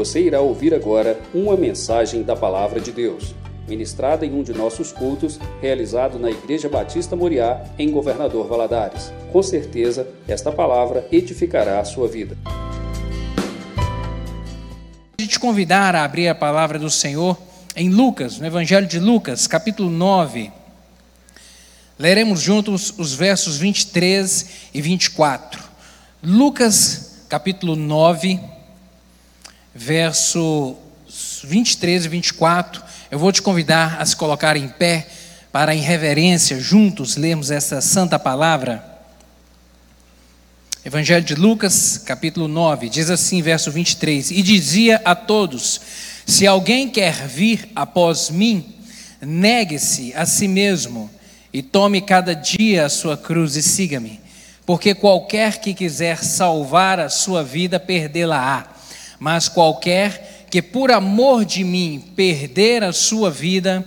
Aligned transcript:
Você 0.00 0.22
irá 0.22 0.40
ouvir 0.40 0.72
agora 0.72 1.20
uma 1.34 1.58
mensagem 1.58 2.22
da 2.22 2.34
Palavra 2.34 2.80
de 2.80 2.90
Deus, 2.90 3.34
ministrada 3.68 4.24
em 4.24 4.32
um 4.32 4.42
de 4.42 4.54
nossos 4.54 4.92
cultos, 4.92 5.38
realizado 5.60 6.18
na 6.18 6.30
Igreja 6.30 6.70
Batista 6.70 7.14
Moriá, 7.14 7.62
em 7.78 7.90
Governador 7.90 8.48
Valadares. 8.48 9.12
Com 9.30 9.42
certeza, 9.42 10.08
esta 10.26 10.50
palavra 10.50 11.06
edificará 11.12 11.80
a 11.80 11.84
sua 11.84 12.08
vida. 12.08 12.34
te 15.18 15.38
convidar 15.38 15.94
a 15.94 16.02
abrir 16.02 16.28
a 16.28 16.34
palavra 16.34 16.78
do 16.78 16.88
Senhor 16.88 17.36
em 17.76 17.90
Lucas, 17.90 18.38
no 18.38 18.46
Evangelho 18.46 18.86
de 18.86 18.98
Lucas, 18.98 19.46
capítulo 19.46 19.90
9. 19.90 20.50
Leremos 21.98 22.40
juntos 22.40 22.94
os 22.96 23.12
versos 23.12 23.58
23 23.58 24.70
e 24.72 24.80
24. 24.80 25.62
Lucas, 26.22 27.26
capítulo 27.28 27.76
9, 27.76 28.40
versos 29.74 30.76
23 31.44 32.04
e 32.04 32.08
24. 32.08 32.82
Eu 33.10 33.18
vou 33.18 33.32
te 33.32 33.42
convidar 33.42 34.00
a 34.00 34.06
se 34.06 34.16
colocar 34.16 34.56
em 34.56 34.68
pé 34.68 35.06
para, 35.52 35.74
em 35.74 35.80
reverência, 35.80 36.60
juntos 36.60 37.16
lermos 37.16 37.50
essa 37.50 37.80
santa 37.80 38.18
palavra. 38.18 38.84
Evangelho 40.84 41.24
de 41.24 41.34
Lucas, 41.34 41.98
capítulo 41.98 42.48
9, 42.48 42.88
diz 42.88 43.10
assim, 43.10 43.42
verso 43.42 43.70
23: 43.70 44.30
E 44.30 44.42
dizia 44.42 45.00
a 45.04 45.14
todos: 45.14 45.80
Se 46.26 46.46
alguém 46.46 46.88
quer 46.88 47.26
vir 47.26 47.68
após 47.74 48.30
mim, 48.30 48.74
negue-se 49.20 50.14
a 50.14 50.24
si 50.24 50.48
mesmo 50.48 51.10
e 51.52 51.62
tome 51.62 52.00
cada 52.00 52.34
dia 52.34 52.86
a 52.86 52.88
sua 52.88 53.16
cruz 53.16 53.56
e 53.56 53.62
siga-me. 53.62 54.20
Porque 54.64 54.94
qualquer 54.94 55.58
que 55.58 55.74
quiser 55.74 56.22
salvar 56.22 57.00
a 57.00 57.08
sua 57.08 57.42
vida, 57.42 57.80
perdê-la-á. 57.80 58.79
Mas 59.20 59.48
qualquer 59.48 60.46
que 60.50 60.62
por 60.62 60.90
amor 60.90 61.44
de 61.44 61.62
mim 61.62 62.02
perder 62.16 62.82
a 62.82 62.92
sua 62.92 63.30
vida, 63.30 63.86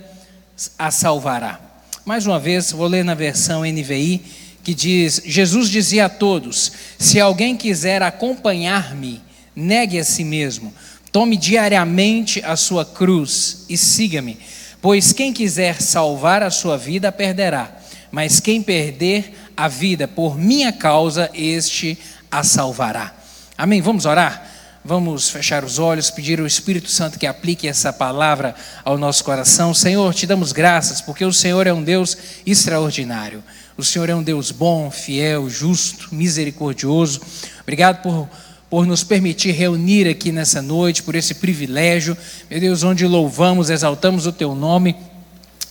a 0.78 0.90
salvará. 0.90 1.60
Mais 2.04 2.24
uma 2.26 2.38
vez, 2.38 2.70
vou 2.70 2.86
ler 2.86 3.04
na 3.04 3.14
versão 3.14 3.64
NVI, 3.64 4.22
que 4.62 4.72
diz: 4.72 5.20
Jesus 5.26 5.68
dizia 5.68 6.06
a 6.06 6.08
todos: 6.08 6.72
Se 6.98 7.20
alguém 7.20 7.56
quiser 7.56 8.02
acompanhar-me, 8.02 9.20
negue 9.56 9.98
a 9.98 10.04
si 10.04 10.24
mesmo, 10.24 10.72
tome 11.10 11.36
diariamente 11.36 12.42
a 12.44 12.56
sua 12.56 12.84
cruz 12.84 13.66
e 13.68 13.76
siga-me. 13.76 14.38
Pois 14.80 15.12
quem 15.12 15.32
quiser 15.32 15.82
salvar 15.82 16.42
a 16.42 16.50
sua 16.50 16.78
vida, 16.78 17.10
perderá. 17.10 17.76
Mas 18.12 18.38
quem 18.38 18.62
perder 18.62 19.34
a 19.56 19.66
vida 19.66 20.06
por 20.06 20.38
minha 20.38 20.72
causa, 20.72 21.30
este 21.34 21.98
a 22.30 22.44
salvará. 22.44 23.14
Amém? 23.56 23.80
Vamos 23.80 24.04
orar? 24.04 24.53
Vamos 24.86 25.30
fechar 25.30 25.64
os 25.64 25.78
olhos, 25.78 26.10
pedir 26.10 26.38
ao 26.38 26.46
Espírito 26.46 26.90
Santo 26.90 27.18
que 27.18 27.26
aplique 27.26 27.66
essa 27.66 27.90
palavra 27.90 28.54
ao 28.84 28.98
nosso 28.98 29.24
coração. 29.24 29.72
Senhor, 29.72 30.12
te 30.12 30.26
damos 30.26 30.52
graças, 30.52 31.00
porque 31.00 31.24
o 31.24 31.32
Senhor 31.32 31.66
é 31.66 31.72
um 31.72 31.82
Deus 31.82 32.18
extraordinário. 32.44 33.42
O 33.78 33.82
Senhor 33.82 34.10
é 34.10 34.14
um 34.14 34.22
Deus 34.22 34.50
bom, 34.50 34.90
fiel, 34.90 35.48
justo, 35.48 36.14
misericordioso. 36.14 37.22
Obrigado 37.62 38.02
por 38.02 38.28
por 38.74 38.86
nos 38.86 39.04
permitir 39.04 39.52
reunir 39.52 40.08
aqui 40.08 40.32
nessa 40.32 40.60
noite, 40.60 41.00
por 41.00 41.14
esse 41.14 41.34
privilégio, 41.34 42.16
meu 42.50 42.58
Deus, 42.58 42.82
onde 42.82 43.06
louvamos, 43.06 43.70
exaltamos 43.70 44.26
o 44.26 44.32
teu 44.32 44.52
nome. 44.52 44.96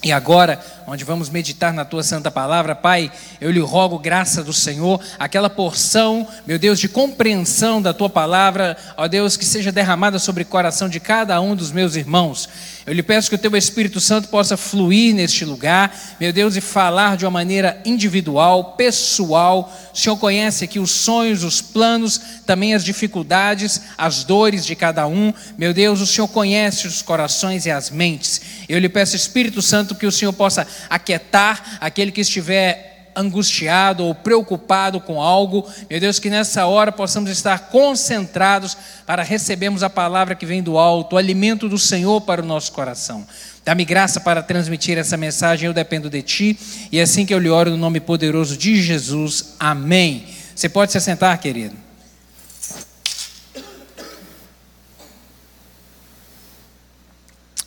E 0.04 0.12
agora, 0.12 0.59
onde 0.86 1.06
vamos 1.06 1.30
meditar 1.30 1.72
na 1.72 1.86
tua 1.86 2.04
santa 2.04 2.30
palavra, 2.30 2.76
Pai, 2.76 3.09
eu 3.40 3.50
lhe 3.50 3.62
rogo 3.62 3.98
graça 3.98 4.44
do 4.44 4.52
Senhor, 4.52 5.00
aquela 5.18 5.50
porção, 5.50 6.28
meu 6.46 6.59
Deus, 6.59 6.78
de 6.78 6.90
compreensão 6.90 7.82
da 7.82 7.94
tua 7.94 8.09
palavra, 8.09 8.76
ó 8.98 9.08
Deus, 9.08 9.38
que 9.38 9.46
seja 9.46 9.72
derramada 9.72 10.20
sobre 10.20 10.44
o 10.44 10.46
coração 10.46 10.90
de 10.90 11.00
cada 11.00 11.40
um 11.40 11.56
dos 11.56 11.72
meus 11.72 11.96
irmãos. 11.96 12.50
Eu 12.86 12.94
lhe 12.94 13.02
peço 13.02 13.30
que 13.30 13.36
o 13.36 13.39
teu 13.39 13.56
Espírito 13.56 14.02
Santo 14.02 14.28
possa 14.28 14.58
fluir 14.58 15.16
neste 15.16 15.45
lugar, 15.45 15.97
meu 16.19 16.34
Deus, 16.34 16.58
e 16.58 16.62
falar 16.62 17.16
de 17.16 17.24
uma 17.24 17.31
maneira 17.31 17.81
individual, 17.85 18.74
pessoal. 18.74 19.74
O 19.94 19.97
Senhor 19.97 20.18
conhece 20.18 20.66
aqui 20.66 20.80
os 20.80 20.91
sonhos, 20.91 21.46
os 21.46 21.62
planos, 21.62 22.19
também 22.46 22.74
as 22.74 22.84
dificuldades, 22.84 23.81
as 23.97 24.25
dores 24.25 24.66
de 24.66 24.75
cada 24.75 25.08
um. 25.08 25.34
Meu 25.58 25.74
Deus, 25.74 26.02
o 26.02 26.08
Senhor 26.08 26.28
conhece 26.28 26.85
os 26.85 27.02
corações 27.02 27.66
e 27.66 27.72
as 27.72 27.90
mentes. 27.90 28.41
Eu 28.68 28.80
lhe 28.80 28.90
peço, 28.90 29.16
Espírito 29.16 29.62
Santo, 29.62 29.96
que 29.96 30.06
o 30.06 30.12
Senhor 30.12 30.34
possa 30.34 30.68
aquietar 30.90 31.78
aquele 31.79 32.12
que 32.12 32.19
estiver 32.19 32.93
angustiado 33.16 34.03
ou 34.03 34.16
preocupado 34.16 35.00
com 35.00 35.22
algo, 35.22 35.69
meu 35.90 36.00
Deus, 36.00 36.19
que 36.19 36.29
nessa 36.29 36.66
hora 36.66 36.91
possamos 36.91 37.29
estar 37.29 37.69
concentrados 37.69 38.78
para 39.06 39.24
recebermos 39.24 39.84
a 39.84 39.90
palavra 39.90 40.35
que 40.35 40.46
vem 40.46 40.62
do 40.62 40.78
alto, 40.78 41.13
o 41.13 41.18
alimento 41.18 41.69
do 41.69 41.78
Senhor 41.78 42.22
para 42.22 42.41
o 42.41 42.46
nosso 42.46 42.72
coração. 42.72 43.25
Dá-me 43.66 43.85
graça 43.85 44.19
para 44.19 44.44
transmitir 44.44 44.97
essa 44.97 45.16
mensagem, 45.16 45.68
eu 45.68 45.73
dependo 45.73 46.09
de 46.09 46.22
Ti, 46.22 46.59
e 46.91 47.00
é 47.00 47.03
assim 47.03 47.25
que 47.25 47.34
eu 47.34 47.40
lhe 47.40 47.50
oro 47.50 47.72
no 47.72 47.78
nome 47.78 48.00
poderoso 48.00 48.57
de 48.57 48.81
Jesus. 48.81 49.56
Amém. 49.59 50.28
Você 50.56 50.68
pode 50.68 50.91
se 50.91 51.00
sentar, 51.00 51.38
querido. 51.38 51.75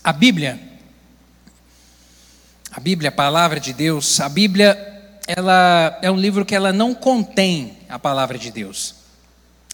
A 0.05 0.13
Bíblia 0.13 0.77
a 2.77 2.81
Bíblia, 2.81 3.09
a 3.09 3.13
palavra 3.13 3.59
de 3.59 3.73
Deus, 3.73 4.21
a 4.21 4.29
Bíblia, 4.29 4.96
ela 5.27 5.99
é 6.03 6.11
um 6.11 6.17
livro 6.17 6.45
que 6.45 6.55
ela 6.55 6.73
não 6.73 6.95
contém 6.95 7.79
a 7.89 7.99
palavra 7.99 8.39
de 8.39 8.51
Deus. 8.51 8.95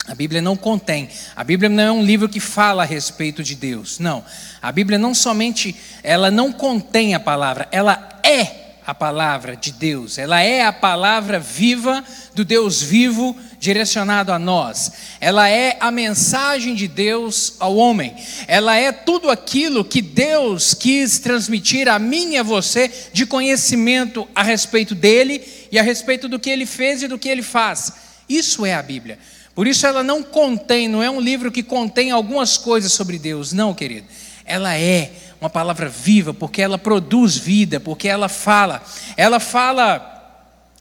A 0.06 0.14
Bíblia 0.14 0.42
não 0.42 0.56
contém. 0.56 1.08
A 1.36 1.44
Bíblia 1.44 1.68
não 1.68 1.82
é 1.82 1.92
um 1.92 2.02
livro 2.02 2.28
que 2.28 2.40
fala 2.40 2.82
a 2.82 2.86
respeito 2.86 3.42
de 3.42 3.54
Deus. 3.54 3.98
Não. 3.98 4.24
A 4.60 4.72
Bíblia 4.72 4.98
não 4.98 5.14
somente 5.14 5.76
ela 6.02 6.30
não 6.30 6.52
contém 6.52 7.14
a 7.14 7.20
palavra, 7.20 7.68
ela 7.70 8.20
é 8.22 8.61
a 8.86 8.94
palavra 8.94 9.56
de 9.56 9.72
Deus, 9.72 10.18
ela 10.18 10.40
é 10.40 10.64
a 10.64 10.72
palavra 10.72 11.38
viva 11.38 12.02
do 12.34 12.44
Deus 12.44 12.82
vivo 12.82 13.36
direcionado 13.58 14.32
a 14.32 14.38
nós, 14.38 14.92
ela 15.20 15.48
é 15.48 15.76
a 15.78 15.90
mensagem 15.90 16.74
de 16.74 16.88
Deus 16.88 17.54
ao 17.60 17.76
homem, 17.76 18.14
ela 18.48 18.76
é 18.76 18.90
tudo 18.90 19.30
aquilo 19.30 19.84
que 19.84 20.02
Deus 20.02 20.74
quis 20.74 21.20
transmitir 21.20 21.88
a 21.88 21.98
mim 21.98 22.32
e 22.32 22.38
a 22.38 22.42
você 22.42 22.90
de 23.12 23.24
conhecimento 23.24 24.26
a 24.34 24.42
respeito 24.42 24.94
dele 24.94 25.42
e 25.70 25.78
a 25.78 25.82
respeito 25.82 26.28
do 26.28 26.38
que 26.38 26.50
ele 26.50 26.66
fez 26.66 27.02
e 27.02 27.08
do 27.08 27.18
que 27.18 27.28
ele 27.28 27.42
faz. 27.42 27.92
Isso 28.28 28.66
é 28.66 28.74
a 28.74 28.82
Bíblia. 28.82 29.18
Por 29.54 29.66
isso 29.66 29.86
ela 29.86 30.02
não 30.02 30.22
contém, 30.22 30.88
não 30.88 31.02
é 31.02 31.10
um 31.10 31.20
livro 31.20 31.52
que 31.52 31.62
contém 31.62 32.10
algumas 32.10 32.56
coisas 32.56 32.92
sobre 32.92 33.18
Deus, 33.18 33.52
não, 33.52 33.74
querido. 33.74 34.06
Ela 34.44 34.76
é 34.76 35.12
uma 35.42 35.50
palavra 35.50 35.88
viva, 35.88 36.32
porque 36.32 36.62
ela 36.62 36.78
produz 36.78 37.36
vida, 37.36 37.80
porque 37.80 38.06
ela 38.06 38.28
fala. 38.28 38.80
Ela 39.16 39.40
fala 39.40 40.08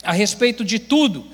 a 0.04 0.12
respeito 0.12 0.64
de 0.64 0.78
tudo. 0.78 1.26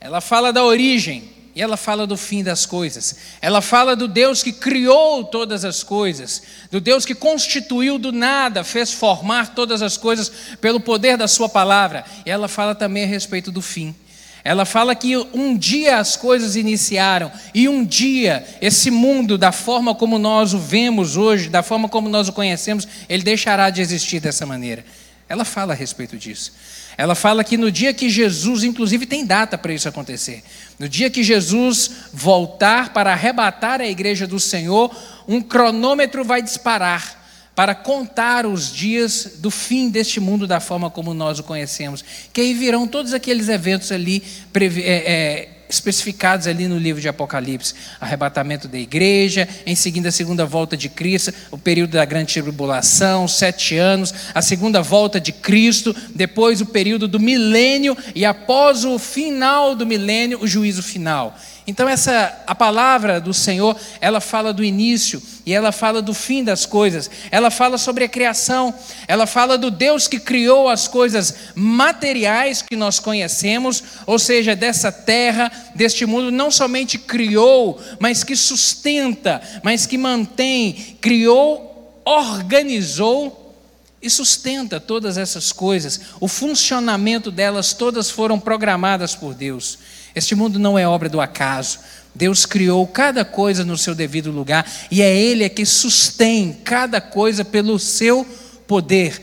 Ela 0.00 0.22
fala 0.22 0.50
da 0.50 0.64
origem 0.64 1.30
e 1.54 1.60
ela 1.60 1.76
fala 1.76 2.06
do 2.06 2.16
fim 2.16 2.42
das 2.42 2.64
coisas. 2.64 3.16
Ela 3.42 3.60
fala 3.60 3.94
do 3.94 4.08
Deus 4.08 4.42
que 4.42 4.50
criou 4.50 5.24
todas 5.24 5.62
as 5.62 5.82
coisas, 5.82 6.42
do 6.70 6.80
Deus 6.80 7.04
que 7.04 7.14
constituiu 7.14 7.98
do 7.98 8.12
nada, 8.12 8.64
fez 8.64 8.94
formar 8.94 9.54
todas 9.54 9.82
as 9.82 9.98
coisas 9.98 10.32
pelo 10.58 10.80
poder 10.80 11.18
da 11.18 11.28
Sua 11.28 11.50
palavra. 11.50 12.02
E 12.24 12.30
ela 12.30 12.48
fala 12.48 12.74
também 12.74 13.04
a 13.04 13.08
respeito 13.08 13.52
do 13.52 13.60
fim. 13.60 13.94
Ela 14.44 14.64
fala 14.64 14.94
que 14.94 15.16
um 15.16 15.56
dia 15.56 15.98
as 15.98 16.16
coisas 16.16 16.56
iniciaram 16.56 17.30
e 17.52 17.68
um 17.68 17.84
dia 17.84 18.46
esse 18.60 18.90
mundo, 18.90 19.36
da 19.36 19.52
forma 19.52 19.94
como 19.94 20.18
nós 20.18 20.54
o 20.54 20.58
vemos 20.58 21.16
hoje, 21.16 21.48
da 21.48 21.62
forma 21.62 21.88
como 21.88 22.08
nós 22.08 22.28
o 22.28 22.32
conhecemos, 22.32 22.86
ele 23.08 23.22
deixará 23.22 23.70
de 23.70 23.80
existir 23.80 24.20
dessa 24.20 24.46
maneira. 24.46 24.84
Ela 25.28 25.44
fala 25.44 25.74
a 25.74 25.76
respeito 25.76 26.16
disso. 26.16 26.52
Ela 26.96 27.14
fala 27.14 27.44
que 27.44 27.56
no 27.56 27.70
dia 27.70 27.92
que 27.92 28.08
Jesus, 28.08 28.64
inclusive 28.64 29.06
tem 29.06 29.24
data 29.24 29.58
para 29.58 29.72
isso 29.72 29.88
acontecer, 29.88 30.42
no 30.78 30.88
dia 30.88 31.10
que 31.10 31.22
Jesus 31.22 31.90
voltar 32.12 32.92
para 32.92 33.12
arrebatar 33.12 33.80
a 33.80 33.86
igreja 33.86 34.26
do 34.26 34.40
Senhor, 34.40 34.90
um 35.28 35.40
cronômetro 35.40 36.24
vai 36.24 36.42
disparar 36.42 37.17
para 37.58 37.74
contar 37.74 38.46
os 38.46 38.72
dias 38.72 39.32
do 39.38 39.50
fim 39.50 39.90
deste 39.90 40.20
mundo 40.20 40.46
da 40.46 40.60
forma 40.60 40.88
como 40.88 41.12
nós 41.12 41.40
o 41.40 41.42
conhecemos. 41.42 42.04
Que 42.32 42.40
aí 42.40 42.54
virão 42.54 42.86
todos 42.86 43.12
aqueles 43.12 43.48
eventos 43.48 43.90
ali 43.90 44.22
é, 44.54 44.62
é, 44.84 45.48
especificados 45.68 46.46
ali 46.46 46.68
no 46.68 46.78
livro 46.78 47.02
de 47.02 47.08
Apocalipse: 47.08 47.74
arrebatamento 48.00 48.68
da 48.68 48.78
igreja, 48.78 49.48
em 49.66 49.74
seguida 49.74 50.08
a 50.10 50.12
segunda 50.12 50.46
volta 50.46 50.76
de 50.76 50.88
Cristo, 50.88 51.34
o 51.50 51.58
período 51.58 51.90
da 51.90 52.04
grande 52.04 52.32
tribulação, 52.32 53.26
sete 53.26 53.76
anos, 53.76 54.14
a 54.32 54.40
segunda 54.40 54.80
volta 54.80 55.20
de 55.20 55.32
Cristo, 55.32 55.92
depois 56.14 56.60
o 56.60 56.66
período 56.66 57.08
do 57.08 57.18
milênio 57.18 57.98
e 58.14 58.24
após 58.24 58.84
o 58.84 59.00
final 59.00 59.74
do 59.74 59.84
milênio, 59.84 60.40
o 60.40 60.46
juízo 60.46 60.80
final. 60.80 61.36
Então 61.68 61.86
essa 61.86 62.34
a 62.46 62.54
palavra 62.54 63.20
do 63.20 63.34
Senhor, 63.34 63.78
ela 64.00 64.22
fala 64.22 64.54
do 64.54 64.64
início 64.64 65.22
e 65.44 65.52
ela 65.52 65.70
fala 65.70 66.00
do 66.00 66.14
fim 66.14 66.42
das 66.42 66.64
coisas. 66.64 67.10
Ela 67.30 67.50
fala 67.50 67.76
sobre 67.76 68.04
a 68.04 68.08
criação, 68.08 68.72
ela 69.06 69.26
fala 69.26 69.58
do 69.58 69.70
Deus 69.70 70.08
que 70.08 70.18
criou 70.18 70.70
as 70.70 70.88
coisas 70.88 71.34
materiais 71.54 72.62
que 72.62 72.74
nós 72.74 72.98
conhecemos, 72.98 73.84
ou 74.06 74.18
seja, 74.18 74.56
dessa 74.56 74.90
terra, 74.90 75.52
deste 75.74 76.06
mundo, 76.06 76.32
não 76.32 76.50
somente 76.50 76.96
criou, 76.96 77.78
mas 78.00 78.24
que 78.24 78.34
sustenta, 78.34 79.42
mas 79.62 79.84
que 79.84 79.98
mantém, 79.98 80.96
criou, 81.02 82.00
organizou 82.02 83.54
e 84.00 84.08
sustenta 84.08 84.80
todas 84.80 85.18
essas 85.18 85.52
coisas. 85.52 86.00
O 86.18 86.28
funcionamento 86.28 87.30
delas 87.30 87.74
todas 87.74 88.10
foram 88.10 88.40
programadas 88.40 89.14
por 89.14 89.34
Deus. 89.34 89.78
Este 90.18 90.34
mundo 90.34 90.58
não 90.58 90.76
é 90.76 90.86
obra 90.86 91.08
do 91.08 91.20
acaso. 91.20 91.78
Deus 92.12 92.44
criou 92.44 92.84
cada 92.88 93.24
coisa 93.24 93.64
no 93.64 93.78
seu 93.78 93.94
devido 93.94 94.32
lugar 94.32 94.68
e 94.90 95.00
é 95.00 95.16
Ele 95.16 95.44
é 95.44 95.48
que 95.48 95.64
sustém 95.64 96.58
cada 96.64 97.00
coisa 97.00 97.44
pelo 97.44 97.78
seu 97.78 98.26
poder. 98.66 99.22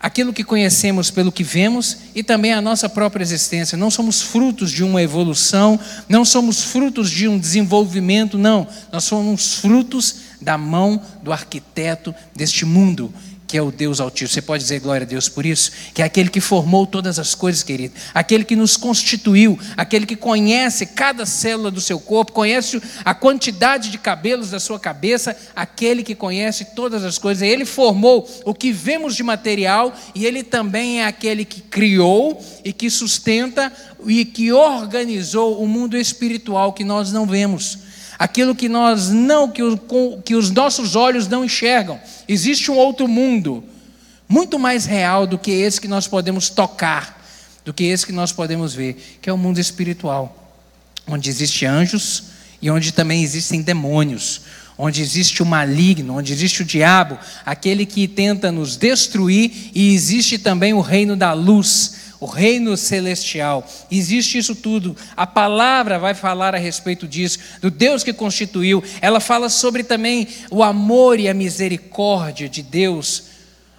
Aquilo 0.00 0.32
que 0.32 0.42
conhecemos 0.42 1.10
pelo 1.10 1.30
que 1.30 1.44
vemos 1.44 1.98
e 2.14 2.22
também 2.22 2.54
a 2.54 2.62
nossa 2.62 2.88
própria 2.88 3.22
existência. 3.22 3.76
Não 3.76 3.90
somos 3.90 4.22
frutos 4.22 4.70
de 4.70 4.82
uma 4.82 5.02
evolução, 5.02 5.78
não 6.08 6.24
somos 6.24 6.64
frutos 6.64 7.10
de 7.10 7.28
um 7.28 7.38
desenvolvimento, 7.38 8.38
não. 8.38 8.66
Nós 8.90 9.04
somos 9.04 9.56
frutos 9.56 10.16
da 10.40 10.56
mão 10.56 11.02
do 11.22 11.32
arquiteto 11.32 12.14
deste 12.34 12.64
mundo 12.64 13.12
que 13.46 13.56
é 13.56 13.62
o 13.62 13.70
Deus 13.70 14.00
Altíssimo. 14.00 14.34
Você 14.34 14.42
pode 14.42 14.62
dizer 14.62 14.80
glória 14.80 15.04
a 15.04 15.08
Deus 15.08 15.28
por 15.28 15.46
isso? 15.46 15.70
Que 15.94 16.02
é 16.02 16.04
aquele 16.04 16.28
que 16.28 16.40
formou 16.40 16.86
todas 16.86 17.18
as 17.18 17.34
coisas, 17.34 17.62
querido. 17.62 17.94
Aquele 18.12 18.44
que 18.44 18.56
nos 18.56 18.76
constituiu, 18.76 19.58
aquele 19.76 20.04
que 20.04 20.16
conhece 20.16 20.86
cada 20.86 21.24
célula 21.24 21.70
do 21.70 21.80
seu 21.80 22.00
corpo, 22.00 22.32
conhece 22.32 22.80
a 23.04 23.14
quantidade 23.14 23.90
de 23.90 23.98
cabelos 23.98 24.50
da 24.50 24.58
sua 24.58 24.80
cabeça, 24.80 25.36
aquele 25.54 26.02
que 26.02 26.14
conhece 26.14 26.66
todas 26.74 27.04
as 27.04 27.18
coisas. 27.18 27.42
Ele 27.42 27.64
formou 27.64 28.28
o 28.44 28.52
que 28.52 28.72
vemos 28.72 29.14
de 29.14 29.22
material 29.22 29.94
e 30.14 30.26
ele 30.26 30.42
também 30.42 31.00
é 31.00 31.06
aquele 31.06 31.44
que 31.44 31.60
criou 31.60 32.42
e 32.64 32.72
que 32.72 32.90
sustenta 32.90 33.72
e 34.04 34.24
que 34.24 34.52
organizou 34.52 35.62
o 35.62 35.68
mundo 35.68 35.96
espiritual 35.96 36.72
que 36.72 36.84
nós 36.84 37.12
não 37.12 37.26
vemos 37.26 37.85
aquilo 38.18 38.54
que 38.54 38.68
nós 38.68 39.08
não, 39.08 39.48
que, 39.48 39.62
o, 39.62 39.78
que 40.24 40.34
os 40.34 40.50
nossos 40.50 40.96
olhos 40.96 41.28
não 41.28 41.44
enxergam. 41.44 42.00
Existe 42.28 42.70
um 42.70 42.76
outro 42.76 43.06
mundo, 43.06 43.62
muito 44.28 44.58
mais 44.58 44.86
real 44.86 45.26
do 45.26 45.38
que 45.38 45.50
esse 45.50 45.80
que 45.80 45.88
nós 45.88 46.08
podemos 46.08 46.50
tocar, 46.50 47.24
do 47.64 47.72
que 47.72 47.84
esse 47.84 48.06
que 48.06 48.12
nós 48.12 48.32
podemos 48.32 48.74
ver, 48.74 49.18
que 49.20 49.28
é 49.28 49.32
o 49.32 49.38
mundo 49.38 49.58
espiritual, 49.58 50.54
onde 51.06 51.28
existem 51.28 51.68
anjos 51.68 52.24
e 52.60 52.70
onde 52.70 52.92
também 52.92 53.22
existem 53.22 53.62
demônios, 53.62 54.42
onde 54.78 55.00
existe 55.00 55.42
o 55.42 55.46
maligno, 55.46 56.16
onde 56.16 56.32
existe 56.32 56.62
o 56.62 56.64
diabo, 56.64 57.18
aquele 57.44 57.86
que 57.86 58.06
tenta 58.06 58.52
nos 58.52 58.76
destruir, 58.76 59.70
e 59.74 59.94
existe 59.94 60.38
também 60.38 60.74
o 60.74 60.80
reino 60.80 61.16
da 61.16 61.32
luz 61.32 61.95
o 62.20 62.26
reino 62.26 62.76
celestial. 62.76 63.66
Existe 63.90 64.38
isso 64.38 64.54
tudo. 64.54 64.96
A 65.16 65.26
palavra 65.26 65.98
vai 65.98 66.14
falar 66.14 66.54
a 66.54 66.58
respeito 66.58 67.06
disso, 67.06 67.38
do 67.60 67.70
Deus 67.70 68.02
que 68.02 68.12
constituiu. 68.12 68.82
Ela 69.00 69.20
fala 69.20 69.48
sobre 69.48 69.82
também 69.82 70.28
o 70.50 70.62
amor 70.62 71.20
e 71.20 71.28
a 71.28 71.34
misericórdia 71.34 72.48
de 72.48 72.62
Deus, 72.62 73.24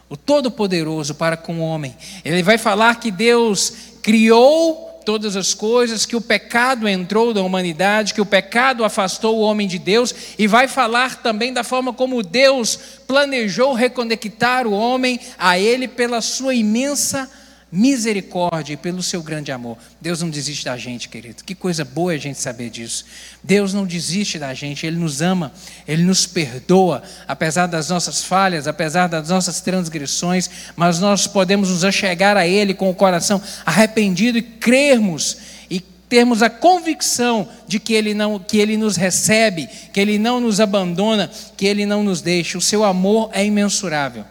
o 0.10 0.16
Todo-Poderoso 0.16 1.16
para 1.16 1.38
com 1.38 1.60
o 1.60 1.64
homem. 1.64 1.96
Ele 2.24 2.44
vai 2.44 2.58
falar 2.58 3.00
que 3.00 3.12
Deus 3.12 3.74
criou 4.02 4.88
todas 5.08 5.38
as 5.38 5.54
coisas, 5.54 6.06
que 6.06 6.18
o 6.18 6.22
pecado 6.22 6.86
entrou 6.86 7.34
da 7.34 7.42
humanidade, 7.42 8.14
que 8.14 8.20
o 8.20 8.26
pecado 8.26 8.84
afastou 8.84 9.38
o 9.38 9.42
homem 9.42 9.66
de 9.66 9.80
Deus, 9.80 10.14
e 10.38 10.48
vai 10.48 10.68
falar 10.68 11.24
também 11.24 11.54
da 11.54 11.64
forma 11.64 11.94
como 11.94 12.22
Deus 12.22 12.78
planejou 13.08 13.72
reconectar 13.74 14.68
o 14.68 14.74
homem 14.74 15.18
a 15.38 15.58
Ele 15.58 15.88
pela 15.88 16.20
sua 16.20 16.54
imensa 16.54 17.32
misericórdia 17.72 18.74
e 18.74 18.78
pelo 18.78 19.04
seu 19.04 19.22
grande 19.22 19.52
amor. 19.52 19.78
Deus 20.00 20.22
não 20.22 20.30
desiste 20.30 20.66
da 20.66 20.78
gente, 20.78 21.10
querido. 21.10 21.44
Que 21.44 21.54
coisa 21.54 21.84
boa 21.84 22.14
a 22.14 22.18
gente 22.18 22.40
saber 22.40 22.70
disso. 22.70 23.06
Deus 23.44 23.74
não 23.74 23.86
desiste 23.86 24.40
da 24.40 24.54
gente, 24.54 24.86
Ele 24.86 24.98
nos 24.98 25.22
ama, 25.22 25.52
Ele 25.88 26.04
nos 26.04 26.26
perdoa, 26.26 27.04
apesar 27.28 27.68
das 27.68 27.90
nossas 27.90 28.24
falhas, 28.24 28.68
apesar 28.68 29.08
das 29.08 29.30
nossas 29.30 29.60
transgressões, 29.60 30.50
mas 30.76 31.00
nós 31.00 31.28
podemos 31.28 31.70
nos 31.70 31.84
achegar 31.84 32.38
a 32.38 32.48
Ele 32.48 32.74
com 32.74 32.90
o 32.90 32.96
coração 32.96 33.42
arrependido 33.66 34.38
e 34.38 34.42
crermos 34.42 35.38
e 35.70 35.80
termos 35.80 36.42
a 36.42 36.50
convicção 36.50 37.50
de 37.68 37.80
que 37.80 37.94
ele 37.94 38.14
não 38.14 38.40
que 38.40 38.58
ele 38.58 38.78
nos 38.78 38.96
recebe, 38.96 39.68
que 39.92 40.00
ele 40.00 40.18
não 40.18 40.40
nos 40.40 40.62
abandona, 40.62 41.30
que 41.58 41.66
ele 41.66 41.86
não 41.86 42.02
nos 42.02 42.22
deixa. 42.22 42.58
O 42.58 42.62
seu 42.62 42.86
amor 42.86 43.30
é 43.34 43.46
imensurável. 43.46 44.24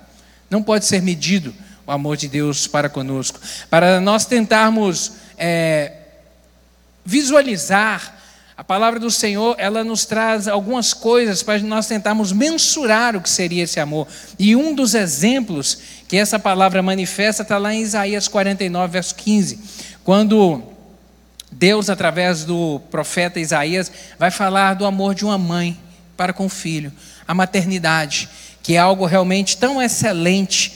Não 0.48 0.62
pode 0.62 0.86
ser 0.86 1.02
medido 1.02 1.52
o 1.86 1.92
amor 1.92 2.16
de 2.16 2.28
Deus 2.28 2.66
para 2.66 2.88
conosco, 2.88 3.38
para 3.70 4.00
nós 4.00 4.26
tentarmos 4.26 5.12
é, 5.38 5.92
visualizar 7.04 8.14
a 8.56 8.64
palavra 8.64 8.98
do 8.98 9.10
Senhor, 9.10 9.54
ela 9.58 9.84
nos 9.84 10.06
traz 10.06 10.48
algumas 10.48 10.94
coisas 10.94 11.42
para 11.42 11.58
nós 11.58 11.86
tentarmos 11.86 12.32
mensurar 12.32 13.14
o 13.14 13.20
que 13.20 13.28
seria 13.28 13.64
esse 13.64 13.78
amor. 13.78 14.08
E 14.38 14.56
um 14.56 14.74
dos 14.74 14.94
exemplos 14.94 15.78
que 16.08 16.16
essa 16.16 16.38
palavra 16.38 16.82
manifesta 16.82 17.42
está 17.42 17.58
lá 17.58 17.74
em 17.74 17.82
Isaías 17.82 18.28
49, 18.28 18.92
verso 18.92 19.14
15, 19.14 19.60
quando 20.02 20.62
Deus, 21.52 21.90
através 21.90 22.44
do 22.44 22.80
profeta 22.90 23.38
Isaías, 23.38 23.92
vai 24.18 24.30
falar 24.30 24.74
do 24.74 24.86
amor 24.86 25.14
de 25.14 25.24
uma 25.24 25.36
mãe 25.36 25.78
para 26.16 26.32
com 26.32 26.46
o 26.46 26.50
filho, 26.50 26.90
a 27.28 27.34
maternidade, 27.34 28.28
que 28.62 28.74
é 28.74 28.78
algo 28.78 29.04
realmente 29.04 29.58
tão 29.58 29.82
excelente 29.82 30.75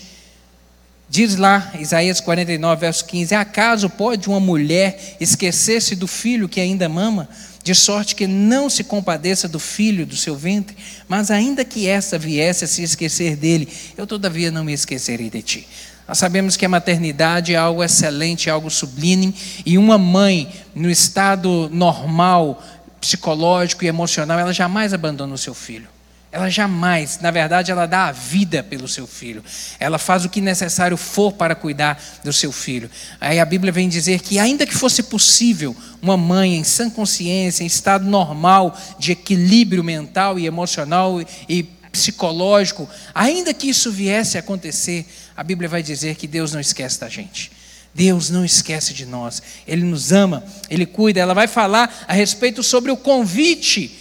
Diz 1.11 1.35
lá, 1.35 1.73
Isaías 1.77 2.21
49, 2.21 2.83
verso 2.83 3.05
15: 3.05 3.35
Acaso 3.35 3.91
pode 3.91 4.29
uma 4.29 4.39
mulher 4.39 5.17
esquecer-se 5.19 5.97
do 5.97 6.07
filho 6.07 6.49
que 6.49 6.61
ainda 6.61 6.89
mama, 6.89 7.29
de 7.65 7.75
sorte 7.75 8.15
que 8.15 8.29
não 8.29 8.71
se 8.71 8.85
compadeça 8.85 9.49
do 9.49 9.59
filho 9.59 10.07
do 10.07 10.17
seu 10.17 10.37
ventre? 10.37 10.77
Mas 11.09 11.33
ainda 11.33 11.65
que 11.65 11.89
essa 11.89 12.17
viesse 12.17 12.65
a 12.65 12.69
se 12.69 12.85
esquecer 12.85 13.35
dele, 13.35 13.69
eu 13.97 14.07
todavia 14.07 14.53
não 14.53 14.63
me 14.63 14.73
esquecerei 14.73 15.29
de 15.29 15.43
ti. 15.43 15.69
Nós 16.07 16.17
sabemos 16.17 16.57
que 16.57 16.65
a 16.65 16.69
maternidade 16.69 17.55
é 17.55 17.57
algo 17.57 17.83
excelente, 17.83 18.49
é 18.49 18.53
algo 18.53 18.71
sublime, 18.71 19.35
e 19.67 19.77
uma 19.77 19.99
mãe, 19.99 20.49
no 20.77 20.89
estado 20.89 21.69
normal, 21.73 22.63
psicológico 23.01 23.85
e 23.85 23.89
emocional, 23.89 24.39
ela 24.39 24.53
jamais 24.53 24.95
abandona 24.95 25.35
o 25.35 25.39
seu 25.39 25.55
filho. 25.55 25.89
Ela 26.33 26.49
jamais, 26.49 27.19
na 27.21 27.33
verdade, 27.33 27.73
ela 27.73 27.87
dá 27.87 28.07
a 28.07 28.13
vida 28.13 28.63
pelo 28.63 28.87
seu 28.87 29.05
filho. 29.05 29.43
Ela 29.81 29.99
faz 29.99 30.25
o 30.25 30.29
que 30.29 30.41
necessário 30.41 30.97
for 30.97 31.33
para 31.33 31.57
cuidar 31.57 32.01
do 32.23 32.33
seu 32.33 32.53
filho. 32.53 32.89
Aí 33.21 33.41
a 33.41 33.45
Bíblia 33.45 33.73
vem 33.73 33.89
dizer 33.89 34.21
que, 34.21 34.39
ainda 34.39 34.65
que 34.65 34.75
fosse 34.75 35.03
possível, 35.03 35.75
uma 36.01 36.17
mãe 36.17 36.55
em 36.55 36.63
sã 36.63 36.89
consciência, 36.89 37.65
em 37.65 37.67
estado 37.67 38.05
normal 38.05 38.79
de 38.97 39.11
equilíbrio 39.11 39.83
mental 39.83 40.39
e 40.39 40.47
emocional 40.47 41.21
e 41.49 41.65
psicológico, 41.91 42.89
ainda 43.13 43.53
que 43.53 43.69
isso 43.69 43.91
viesse 43.91 44.37
a 44.37 44.41
acontecer, 44.41 45.05
a 45.37 45.43
Bíblia 45.43 45.69
vai 45.69 45.83
dizer 45.83 46.15
que 46.15 46.29
Deus 46.29 46.53
não 46.53 46.61
esquece 46.61 47.01
da 47.01 47.09
gente. 47.09 47.51
Deus 47.93 48.31
não 48.31 48.45
esquece 48.45 48.95
de 48.95 49.05
nós. 49.05 49.43
Ele 49.67 49.83
nos 49.83 50.13
ama, 50.13 50.45
ele 50.71 50.87
cuida. 50.87 51.19
Ela 51.19 51.35
vai 51.35 51.49
falar 51.49 52.05
a 52.07 52.13
respeito 52.13 52.63
sobre 52.63 52.93
o 52.93 52.97
convite 52.97 54.00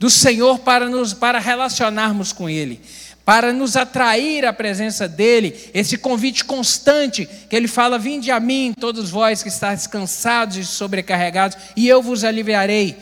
do 0.00 0.08
Senhor 0.08 0.60
para 0.60 0.88
nos 0.88 1.12
para 1.12 1.38
relacionarmos 1.38 2.32
com 2.32 2.48
ele, 2.48 2.80
para 3.22 3.52
nos 3.52 3.76
atrair 3.76 4.46
à 4.46 4.52
presença 4.52 5.06
dele, 5.06 5.54
esse 5.74 5.98
convite 5.98 6.42
constante 6.42 7.28
que 7.50 7.54
ele 7.54 7.68
fala: 7.68 7.98
"Vinde 7.98 8.30
a 8.30 8.40
mim, 8.40 8.72
todos 8.80 9.10
vós 9.10 9.42
que 9.42 9.50
estáis 9.50 9.86
cansados 9.86 10.56
e 10.56 10.64
sobrecarregados, 10.64 11.58
e 11.76 11.86
eu 11.86 12.02
vos 12.02 12.24
aliviarei. 12.24 12.96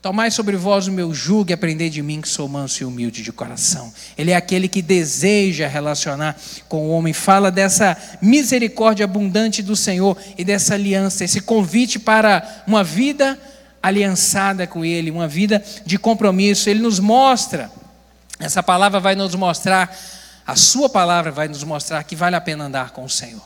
Tomai 0.00 0.30
sobre 0.30 0.56
vós 0.56 0.86
o 0.86 0.92
meu 0.92 1.12
jugo 1.12 1.50
e 1.50 1.52
aprendei 1.52 1.90
de 1.90 2.00
mim 2.00 2.20
que 2.22 2.28
sou 2.28 2.48
manso 2.48 2.82
e 2.82 2.86
humilde 2.86 3.22
de 3.22 3.30
coração." 3.30 3.92
Ele 4.16 4.30
é 4.30 4.36
aquele 4.36 4.66
que 4.66 4.80
deseja 4.80 5.68
relacionar 5.68 6.40
com 6.70 6.86
o 6.86 6.90
homem, 6.90 7.12
fala 7.12 7.50
dessa 7.50 7.98
misericórdia 8.22 9.04
abundante 9.04 9.62
do 9.62 9.76
Senhor 9.76 10.16
e 10.38 10.42
dessa 10.42 10.72
aliança, 10.72 11.22
esse 11.22 11.42
convite 11.42 11.98
para 11.98 12.64
uma 12.66 12.82
vida 12.82 13.38
aliançada 13.82 14.66
com 14.66 14.84
Ele, 14.84 15.10
uma 15.10 15.28
vida 15.28 15.62
de 15.84 15.98
compromisso. 15.98 16.68
Ele 16.68 16.80
nos 16.80 16.98
mostra, 16.98 17.70
essa 18.38 18.62
palavra 18.62 19.00
vai 19.00 19.14
nos 19.14 19.34
mostrar, 19.34 19.96
a 20.46 20.56
Sua 20.56 20.88
palavra 20.88 21.30
vai 21.30 21.48
nos 21.48 21.62
mostrar 21.64 22.02
que 22.04 22.16
vale 22.16 22.36
a 22.36 22.40
pena 22.40 22.64
andar 22.64 22.90
com 22.90 23.04
o 23.04 23.08
Senhor, 23.08 23.42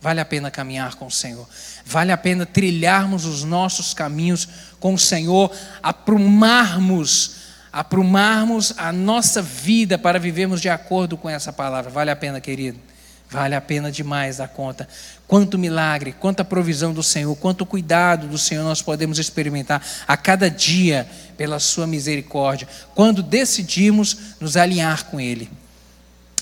vale 0.00 0.20
a 0.20 0.24
pena 0.24 0.50
caminhar 0.50 0.94
com 0.94 1.06
o 1.06 1.10
Senhor, 1.10 1.48
vale 1.84 2.12
a 2.12 2.16
pena 2.16 2.46
trilharmos 2.46 3.24
os 3.24 3.44
nossos 3.44 3.94
caminhos 3.94 4.48
com 4.78 4.94
o 4.94 4.98
Senhor, 4.98 5.54
aprumarmos, 5.82 7.36
aprumarmos 7.72 8.74
a 8.76 8.92
nossa 8.92 9.40
vida 9.40 9.98
para 9.98 10.18
vivermos 10.18 10.60
de 10.60 10.68
acordo 10.68 11.16
com 11.16 11.28
essa 11.28 11.52
palavra. 11.52 11.90
Vale 11.90 12.10
a 12.10 12.16
pena, 12.16 12.40
querido. 12.40 12.89
Vale 13.30 13.54
a 13.54 13.60
pena 13.60 13.92
demais 13.92 14.40
a 14.40 14.48
conta. 14.48 14.88
Quanto 15.28 15.56
milagre, 15.56 16.12
quanta 16.12 16.44
provisão 16.44 16.92
do 16.92 17.02
Senhor, 17.02 17.34
quanto 17.36 17.64
cuidado 17.64 18.26
do 18.26 18.36
Senhor 18.36 18.64
nós 18.64 18.82
podemos 18.82 19.20
experimentar 19.20 19.80
a 20.06 20.16
cada 20.16 20.50
dia 20.50 21.08
pela 21.36 21.60
Sua 21.60 21.86
misericórdia, 21.86 22.66
quando 22.92 23.22
decidimos 23.22 24.16
nos 24.40 24.56
alinhar 24.56 25.04
com 25.06 25.20
Ele. 25.20 25.48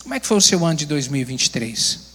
Como 0.03 0.15
é 0.15 0.21
que 0.21 0.27
foi 0.27 0.39
o 0.39 0.41
seu 0.41 0.65
ano 0.65 0.77
de 0.77 0.87
2023? 0.87 2.08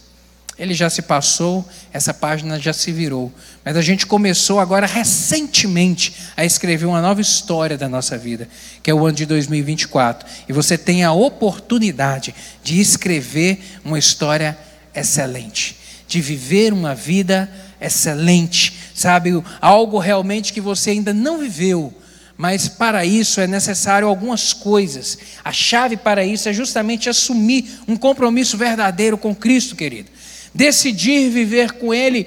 Ele 0.56 0.72
já 0.72 0.88
se 0.88 1.02
passou, 1.02 1.68
essa 1.92 2.14
página 2.14 2.60
já 2.60 2.72
se 2.72 2.92
virou. 2.92 3.32
Mas 3.64 3.76
a 3.76 3.82
gente 3.82 4.06
começou 4.06 4.60
agora 4.60 4.86
recentemente 4.86 6.14
a 6.36 6.44
escrever 6.44 6.86
uma 6.86 7.02
nova 7.02 7.20
história 7.20 7.76
da 7.76 7.88
nossa 7.88 8.16
vida, 8.16 8.48
que 8.82 8.90
é 8.90 8.94
o 8.94 9.04
ano 9.04 9.16
de 9.16 9.26
2024. 9.26 10.28
E 10.48 10.52
você 10.52 10.78
tem 10.78 11.02
a 11.02 11.12
oportunidade 11.12 12.34
de 12.62 12.80
escrever 12.80 13.60
uma 13.84 13.98
história 13.98 14.56
excelente, 14.94 15.76
de 16.06 16.20
viver 16.20 16.72
uma 16.72 16.94
vida 16.94 17.50
excelente, 17.80 18.74
sabe? 18.94 19.30
Algo 19.60 19.98
realmente 19.98 20.52
que 20.52 20.60
você 20.60 20.90
ainda 20.90 21.12
não 21.12 21.38
viveu. 21.38 21.92
Mas 22.36 22.68
para 22.68 23.04
isso 23.04 23.40
é 23.40 23.46
necessário 23.46 24.08
algumas 24.08 24.52
coisas. 24.52 25.18
A 25.44 25.52
chave 25.52 25.96
para 25.96 26.24
isso 26.24 26.48
é 26.48 26.52
justamente 26.52 27.08
assumir 27.08 27.80
um 27.86 27.96
compromisso 27.96 28.56
verdadeiro 28.56 29.16
com 29.16 29.34
Cristo, 29.34 29.76
querido. 29.76 30.10
Decidir 30.54 31.30
viver 31.30 31.72
com 31.72 31.92
Ele 31.92 32.26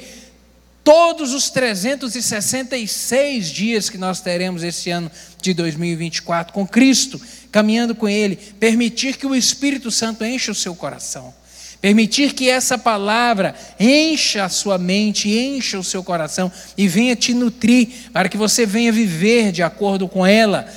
todos 0.84 1.34
os 1.34 1.50
366 1.50 3.50
dias 3.50 3.90
que 3.90 3.98
nós 3.98 4.22
teremos 4.22 4.64
esse 4.64 4.90
ano 4.90 5.12
de 5.42 5.54
2024 5.54 6.54
com 6.54 6.66
Cristo, 6.66 7.20
caminhando 7.52 7.94
com 7.94 8.08
Ele, 8.08 8.36
permitir 8.36 9.18
que 9.18 9.28
o 9.28 9.36
Espírito 9.36 9.92
Santo 9.92 10.24
encha 10.24 10.52
o 10.52 10.56
seu 10.56 10.76
coração. 10.76 11.34
Permitir 11.82 12.34
que 12.34 12.50
essa 12.50 12.78
palavra 12.78 13.54
encha 13.80 14.44
a 14.44 14.50
sua 14.50 14.78
mente, 14.78 15.30
encha 15.30 15.78
o 15.78 15.84
seu 15.84 16.04
coração 16.04 16.52
e 16.78 16.88
venha 16.88 17.16
te 17.16 17.34
nutrir, 17.34 17.90
para 18.12 18.30
que 18.30 18.38
você 18.38 18.66
venha 18.66 18.92
viver 18.92 19.52
de 19.52 19.62
acordo 19.62 20.08
com 20.08 20.26
ela, 20.26 20.68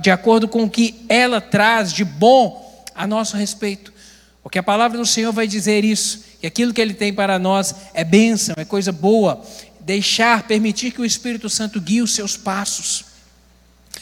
de 0.00 0.10
acordo 0.10 0.46
com 0.46 0.64
o 0.64 0.70
que 0.70 1.04
ela 1.08 1.40
traz 1.40 1.92
de 1.92 2.04
bom 2.04 2.84
a 2.94 3.06
nosso 3.06 3.36
respeito. 3.36 3.92
Porque 4.42 4.58
a 4.58 4.62
palavra 4.62 4.96
do 4.96 5.06
Senhor 5.06 5.32
vai 5.32 5.46
dizer 5.46 5.84
isso, 5.84 6.24
que 6.40 6.46
aquilo 6.46 6.72
que 6.72 6.80
Ele 6.80 6.94
tem 6.94 7.12
para 7.12 7.38
nós 7.38 7.74
é 7.94 8.04
bênção, 8.04 8.54
é 8.56 8.64
coisa 8.64 8.92
boa. 8.92 9.42
Deixar, 9.80 10.44
permitir 10.44 10.92
que 10.92 11.00
o 11.00 11.04
Espírito 11.04 11.48
Santo 11.48 11.80
guie 11.80 12.02
os 12.02 12.14
seus 12.14 12.36
passos. 12.36 13.04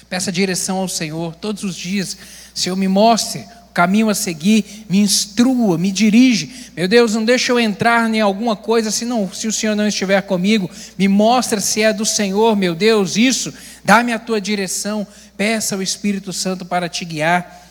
Peça 0.09 0.31
direção 0.31 0.79
ao 0.79 0.89
Senhor 0.89 1.35
todos 1.37 1.65
os 1.65 1.77
dias. 1.77 2.17
Senhor, 2.55 2.77
me 2.77 2.89
mostre 2.89 3.45
caminho 3.77 4.09
a 4.09 4.15
seguir, 4.15 4.87
me 4.89 5.01
instrua, 5.01 5.77
me 5.77 5.93
dirige. 5.93 6.71
Meu 6.75 6.89
Deus, 6.89 7.15
não 7.15 7.23
deixa 7.23 7.53
eu 7.53 7.61
entrar 7.61 8.09
em 8.09 8.23
alguma 8.23 8.57
coisa 8.57 8.91
se, 8.91 9.05
não, 9.05 9.31
se 9.31 9.47
o 9.47 9.53
Senhor 9.53 9.77
não 9.77 9.87
estiver 9.87 10.23
comigo. 10.23 10.71
Me 10.97 11.07
mostra 11.07 11.61
se 11.61 11.83
é 11.83 11.93
do 11.93 12.07
Senhor, 12.07 12.57
meu 12.57 12.75
Deus, 12.75 13.19
isso. 13.19 13.53
Dá-me 13.85 14.15
a 14.15 14.19
tua 14.19 14.41
direção. 14.41 15.07
Peça 15.37 15.75
ao 15.75 15.83
Espírito 15.83 16.33
Santo 16.33 16.65
para 16.65 16.89
te 16.89 17.05
guiar. 17.05 17.69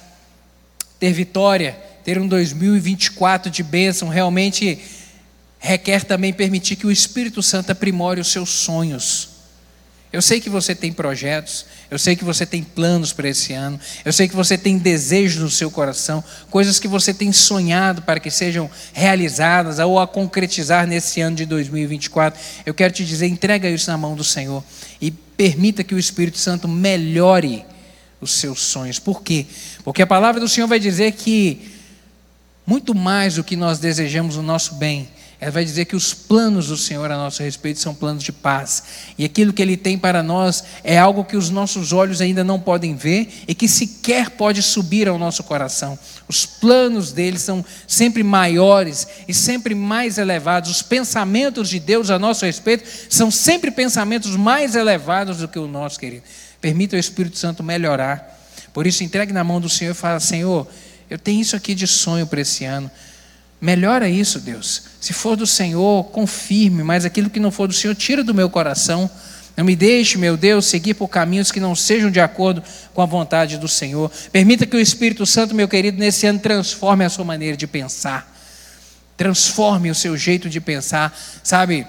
Ter 1.00 1.12
vitória, 1.12 1.75
ter 2.05 2.17
um 2.17 2.27
2024 2.27 3.51
de 3.51 3.63
bênção, 3.63 4.07
realmente 4.07 4.79
requer 5.59 6.05
também 6.05 6.31
permitir 6.31 6.77
que 6.77 6.88
o 6.88 6.91
Espírito 6.91 7.43
Santo 7.43 7.71
aprimore 7.71 8.21
os 8.21 8.31
seus 8.31 8.50
sonhos 8.50 9.35
eu 10.15 10.21
sei 10.21 10.39
que 10.39 10.50
você 10.50 10.74
tem 10.74 10.93
projetos, 10.93 11.65
eu 11.91 12.00
sei 12.00 12.15
que 12.15 12.24
você 12.24 12.45
tem 12.45 12.63
planos 12.63 13.12
para 13.12 13.27
esse 13.27 13.51
ano, 13.51 13.77
eu 14.05 14.13
sei 14.13 14.29
que 14.29 14.35
você 14.35 14.57
tem 14.57 14.77
desejos 14.77 15.41
no 15.41 15.50
seu 15.50 15.69
coração, 15.69 16.24
coisas 16.50 16.79
que 16.79 16.88
você 16.88 17.13
tem 17.13 17.33
sonhado 17.33 18.01
para 18.01 18.17
que 18.17 18.31
sejam 18.31 18.69
realizadas 18.93 19.77
ou 19.77 20.00
a 20.00 20.07
concretizar 20.07 20.88
nesse 20.88 21.19
ano 21.19 21.35
de 21.35 21.45
2024. 21.45 22.39
Eu 22.65 22.74
quero 22.74 22.93
te 22.93 23.03
dizer, 23.03 23.27
entrega 23.27 23.69
isso 23.69 23.91
na 23.91 23.97
mão 23.97 24.15
do 24.15 24.24
Senhor 24.24 24.63
e 25.01 25.12
permita 25.12 25.83
que 25.83 25.93
o 25.93 26.00
Espírito 26.00 26.38
Santo 26.38 26.65
melhore 26.65 27.65
os 28.21 28.31
seus 28.31 28.62
sonhos. 28.62 29.00
Por 29.00 29.21
quê? 29.21 29.45
Porque 29.83 30.01
a 30.01 30.07
palavra 30.07 30.39
do 30.39 30.47
Senhor 30.47 30.67
vai 30.67 30.79
dizer 30.79 31.12
que 31.12 31.75
muito 32.65 32.95
mais 32.95 33.36
do 33.36 33.43
que 33.43 33.55
nós 33.55 33.79
desejamos 33.79 34.38
o 34.38 34.41
nosso 34.41 34.75
bem, 34.75 35.10
ela 35.39 35.51
vai 35.51 35.65
dizer 35.65 35.86
que 35.86 35.95
os 35.95 36.13
planos 36.13 36.67
do 36.67 36.77
Senhor 36.77 37.12
a 37.12 37.17
nosso 37.17 37.43
respeito 37.43 37.79
são 37.79 37.93
planos 37.93 38.24
de 38.24 38.31
paz. 38.31 38.84
E 39.17 39.25
aquilo 39.25 39.51
que 39.51 39.62
Ele 39.62 39.75
tem 39.75 39.98
para 39.98 40.24
nós 40.24 40.63
é 40.84 40.98
algo 40.98 41.25
que 41.25 41.36
os 41.36 41.50
nossos 41.50 41.91
olhos 41.91 42.22
ainda 42.22 42.43
não 42.43 42.60
podem 42.60 42.95
ver 42.95 43.43
e 43.48 43.53
que 43.53 43.67
sequer 43.67 44.31
pode 44.31 44.63
subir 44.63 45.07
ao 45.10 45.19
nosso 45.19 45.43
coração. 45.43 46.00
Os 46.27 46.45
planos 46.45 47.12
dele 47.12 47.38
são 47.38 47.63
sempre 47.86 48.24
maiores 48.24 49.07
e 49.27 49.34
sempre 49.34 49.75
mais 49.75 50.17
elevados. 50.17 50.72
Os 50.72 50.81
pensamentos 50.81 51.69
de 51.69 51.79
Deus 51.79 52.10
a 52.10 52.17
nosso 52.17 52.45
respeito 52.45 52.88
são 53.10 53.29
sempre 53.29 53.69
pensamentos 53.72 54.36
mais 54.38 54.74
elevados 54.74 55.38
do 55.38 55.50
que 55.50 55.60
o 55.60 55.67
nosso, 55.67 56.00
querido. 56.00 56.24
Permita 56.62 56.95
o 56.95 57.00
Espírito 57.00 57.38
Santo 57.38 57.62
melhorar. 57.62 58.36
Por 58.74 58.88
isso, 58.88 59.03
entregue 59.03 59.31
na 59.31 59.43
mão 59.43 59.62
do 59.62 59.69
Senhor 59.69 59.91
e 59.91 59.93
fala: 59.93 60.19
Senhor, 60.19 60.67
eu 61.09 61.19
tenho 61.19 61.41
isso 61.41 61.55
aqui 61.55 61.75
de 61.75 61.88
sonho 61.88 62.25
para 62.25 62.41
esse 62.41 62.65
ano. 62.65 62.89
Melhora 63.62 64.09
isso, 64.09 64.39
Deus. 64.39 64.83
Se 65.00 65.13
for 65.13 65.35
do 65.35 65.47
Senhor, 65.47 66.05
confirme, 66.05 66.83
mas 66.83 67.05
aquilo 67.05 67.29
que 67.29 67.39
não 67.39 67.51
for 67.51 67.67
do 67.67 67.74
Senhor, 67.74 67.95
tira 67.95 68.24
do 68.24 68.33
meu 68.33 68.50
coração. 68.50 69.09
Não 69.55 69.63
me 69.63 69.75
deixe, 69.75 70.17
meu 70.17 70.35
Deus, 70.35 70.65
seguir 70.65 70.95
por 70.95 71.07
caminhos 71.07 71.51
que 71.51 71.59
não 71.59 71.74
sejam 71.74 72.12
de 72.12 72.19
acordo 72.19 72.62
com 72.93 73.01
a 73.01 73.05
vontade 73.05 73.57
do 73.57 73.67
Senhor. 73.67 74.12
Permita 74.31 74.65
que 74.65 74.75
o 74.75 74.79
Espírito 74.79 75.25
Santo, 75.25 75.55
meu 75.55 75.67
querido, 75.67 75.97
nesse 75.97 76.27
ano 76.27 76.39
transforme 76.39 77.05
a 77.05 77.09
sua 77.09 77.24
maneira 77.24 77.55
de 77.55 77.65
pensar. 77.65 78.33
Transforme 79.15 79.89
o 79.89 79.95
seu 79.95 80.17
jeito 80.17 80.50
de 80.50 80.59
pensar, 80.59 81.17
sabe? 81.41 81.88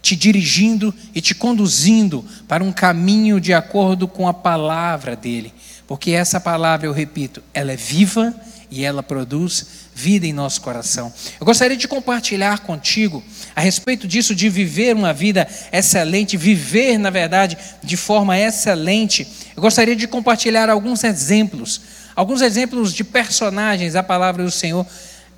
Te 0.00 0.16
dirigindo 0.16 0.94
e 1.14 1.20
te 1.20 1.34
conduzindo 1.34 2.24
para 2.48 2.64
um 2.64 2.72
caminho 2.72 3.38
de 3.38 3.52
acordo 3.52 4.08
com 4.08 4.26
a 4.26 4.32
palavra 4.32 5.14
dele. 5.14 5.52
Porque 5.86 6.10
essa 6.12 6.40
palavra, 6.40 6.86
eu 6.86 6.92
repito, 6.92 7.42
ela 7.54 7.72
é 7.72 7.76
viva 7.76 8.34
e 8.70 8.84
ela 8.84 9.02
produz 9.02 9.66
vida 9.94 10.26
em 10.26 10.32
nosso 10.32 10.60
coração. 10.60 11.12
Eu 11.40 11.46
gostaria 11.46 11.76
de 11.76 11.86
compartilhar 11.88 12.58
contigo 12.60 13.22
a 13.54 13.60
respeito 13.60 14.06
disso, 14.06 14.34
de 14.34 14.48
viver 14.48 14.94
uma 14.94 15.12
vida 15.12 15.48
excelente, 15.72 16.36
viver, 16.36 16.98
na 16.98 17.10
verdade, 17.10 17.56
de 17.82 17.96
forma 17.96 18.38
excelente. 18.38 19.26
Eu 19.56 19.62
gostaria 19.62 19.96
de 19.96 20.06
compartilhar 20.06 20.68
alguns 20.68 21.04
exemplos, 21.04 21.80
alguns 22.14 22.42
exemplos 22.42 22.92
de 22.92 23.04
personagens 23.04 23.94
da 23.94 24.02
palavra 24.02 24.44
do 24.44 24.50
Senhor, 24.50 24.86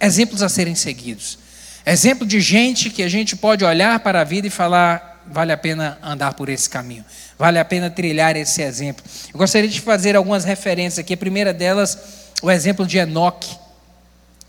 exemplos 0.01 0.43
a 0.43 0.49
serem 0.49 0.75
seguidos. 0.75 1.39
Exemplo 1.85 2.27
de 2.27 2.41
gente 2.41 2.91
que 2.91 3.03
a 3.03 3.09
gente 3.09 3.37
pode 3.37 3.65
olhar 3.65 4.01
para 4.01 4.23
a 4.23 4.25
vida 4.25 4.47
e 4.47 4.51
falar: 4.51 5.23
vale 5.31 5.53
a 5.53 5.57
pena 5.57 5.99
andar 6.03 6.35
por 6.35 6.49
esse 6.49 6.69
caminho, 6.69 7.05
vale 7.39 7.59
a 7.59 7.65
pena 7.65 7.89
trilhar 7.89 8.37
esse 8.37 8.61
exemplo. 8.63 9.05
Eu 9.33 9.39
gostaria 9.39 9.69
de 9.69 9.81
fazer 9.81 10.17
algumas 10.17 10.45
referências 10.45 10.99
aqui. 10.99 11.15
A 11.15 11.17
primeira 11.17 11.55
delas, 11.55 11.97
o 12.43 12.51
exemplo 12.51 12.87
de 12.87 12.99
Enoque. 12.99 13.57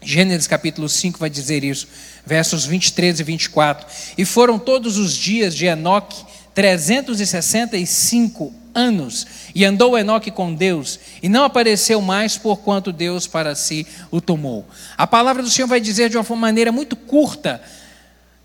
Gênesis 0.02 0.48
capítulo 0.48 0.88
5 0.88 1.20
vai 1.20 1.30
dizer 1.30 1.62
isso, 1.64 1.86
versos 2.26 2.66
23 2.66 3.20
e 3.20 3.24
24. 3.24 3.86
E 4.18 4.26
foram 4.26 4.58
todos 4.58 4.98
os 4.98 5.14
dias 5.14 5.54
de 5.54 5.66
Enoque 5.66 6.24
365 6.56 8.54
anos, 8.74 9.28
e 9.54 9.66
andou 9.66 9.98
Enoque 9.98 10.32
com 10.32 10.54
Deus, 10.54 11.00
e 11.22 11.30
não 11.30 11.44
apareceu 11.44 12.02
mais 12.02 12.38
por 12.38 12.58
quanto 12.58 12.94
Deus 12.94 13.28
para 13.28 13.56
si 13.56 13.86
o 14.10 14.22
tomou. 14.22 14.66
A 14.98 15.06
palavra 15.06 15.44
do 15.44 15.50
Senhor 15.50 15.68
vai 15.68 15.82
dizer 15.82 16.10
de 16.10 16.18
uma 16.18 16.36
maneira 16.36 16.72
muito 16.72 16.96
curta 16.96 17.62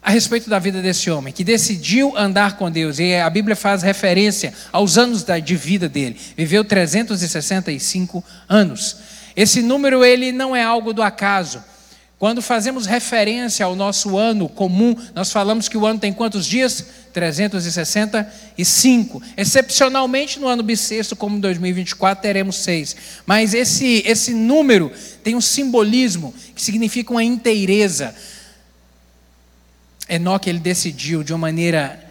a 0.05 0.11
respeito 0.11 0.51
da 0.51 0.59
vida 0.59 0.83
desse 0.83 1.11
homem, 1.11 1.33
que 1.33 1.43
decidiu 1.43 2.15
andar 2.15 2.59
com 2.59 2.71
Deus, 2.71 2.99
e 2.99 3.15
a 3.15 3.31
Bíblia 3.31 3.57
faz 3.57 3.83
referência 3.83 4.53
aos 4.71 4.99
anos 4.99 5.25
de 5.43 5.57
vida 5.57 5.89
dele. 5.89 6.21
Viveu 6.37 6.63
365 6.63 8.23
anos. 8.47 8.99
Esse 9.35 9.63
número 9.63 10.05
ele 10.05 10.31
não 10.31 10.55
é 10.55 10.63
algo 10.63 10.93
do 10.93 11.03
acaso. 11.03 11.65
Quando 12.19 12.43
fazemos 12.43 12.85
referência 12.87 13.67
ao 13.67 13.75
nosso 13.75 14.19
ano 14.19 14.49
comum, 14.49 14.95
nós 15.15 15.33
falamos 15.33 15.69
que 15.69 15.77
o 15.77 15.85
ano 15.87 15.99
tem 15.99 16.13
quantos 16.13 16.47
dias? 16.47 16.87
365. 17.13 19.21
Excepcionalmente 19.37 20.39
no 20.39 20.47
ano 20.47 20.63
bissexto, 20.63 21.17
como 21.17 21.41
2024, 21.41 22.23
teremos 22.23 22.55
seis. 22.57 22.95
Mas 23.27 23.53
esse, 23.55 24.03
esse 24.07 24.33
número 24.35 24.93
tem 25.23 25.35
um 25.35 25.41
simbolismo 25.41 26.35
que 26.55 26.63
significa 26.63 27.13
uma 27.13 27.25
inteireza. 27.25 28.15
Enoque 30.09 30.51
ele 30.51 30.59
decidiu 30.59 31.23
de 31.23 31.33
uma 31.33 31.39
maneira 31.39 32.05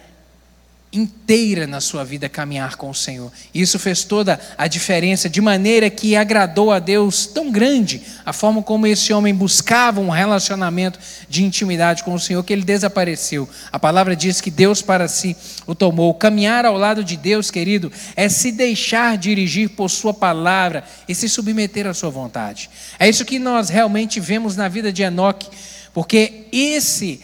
inteira 0.94 1.66
na 1.66 1.80
sua 1.80 2.04
vida 2.04 2.28
caminhar 2.28 2.76
com 2.76 2.88
o 2.88 2.94
Senhor. 2.94 3.32
Isso 3.52 3.78
fez 3.78 4.04
toda 4.04 4.38
a 4.56 4.68
diferença, 4.68 5.28
de 5.28 5.40
maneira 5.40 5.90
que 5.90 6.14
agradou 6.14 6.70
a 6.70 6.78
Deus 6.78 7.26
tão 7.26 7.50
grande 7.50 8.00
a 8.24 8.32
forma 8.32 8.62
como 8.62 8.86
esse 8.86 9.12
homem 9.12 9.34
buscava 9.34 10.00
um 10.00 10.08
relacionamento 10.08 10.98
de 11.28 11.42
intimidade 11.42 12.04
com 12.04 12.14
o 12.14 12.20
Senhor, 12.20 12.44
que 12.44 12.52
ele 12.52 12.62
desapareceu. 12.62 13.48
A 13.72 13.78
palavra 13.78 14.14
diz 14.14 14.40
que 14.40 14.50
Deus 14.50 14.80
para 14.80 15.08
si 15.08 15.36
o 15.66 15.74
tomou. 15.74 16.14
Caminhar 16.14 16.64
ao 16.64 16.78
lado 16.78 17.02
de 17.02 17.16
Deus, 17.16 17.50
querido, 17.50 17.90
é 18.14 18.28
se 18.28 18.52
deixar 18.52 19.18
dirigir 19.18 19.70
por 19.70 19.90
Sua 19.90 20.14
palavra 20.14 20.84
e 21.08 21.14
se 21.14 21.28
submeter 21.28 21.86
à 21.88 21.94
Sua 21.94 22.10
vontade. 22.10 22.70
É 22.98 23.08
isso 23.08 23.24
que 23.24 23.40
nós 23.40 23.68
realmente 23.68 24.20
vemos 24.20 24.56
na 24.56 24.68
vida 24.68 24.92
de 24.92 25.02
Enoque 25.02 25.48
porque 25.94 26.46
esse 26.50 27.20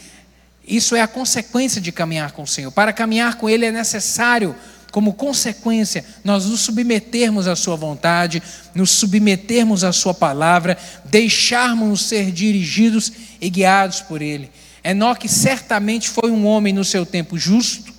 isso 0.71 0.95
é 0.95 1.01
a 1.01 1.09
consequência 1.09 1.81
de 1.81 1.91
caminhar 1.91 2.33
com 2.33 2.43
o 2.43 2.47
Senhor. 2.47 2.71
Para 2.71 2.93
caminhar 2.93 3.35
com 3.37 3.51
Ele 3.51 3.67
é 3.67 3.73
necessário, 3.73 4.55
como 4.93 5.13
consequência, 5.13 6.05
nós 6.25 6.47
nos 6.47 6.61
submetermos 6.61 7.49
à 7.49 7.57
Sua 7.57 7.77
vontade, 7.77 8.43
nos 8.75 8.91
submetermos 8.91 9.85
à 9.85 9.93
Sua 9.93 10.15
palavra, 10.15 10.79
deixarmos 11.05 12.03
ser 12.03 12.31
dirigidos 12.31 13.13
e 13.41 13.51
guiados 13.51 14.01
por 14.01 14.23
Ele. 14.23 14.51
Enoque 14.83 15.29
certamente 15.29 16.09
foi 16.09 16.31
um 16.31 16.47
homem 16.47 16.73
no 16.73 16.85
seu 16.85 17.05
tempo 17.05 17.37
justo, 17.37 17.93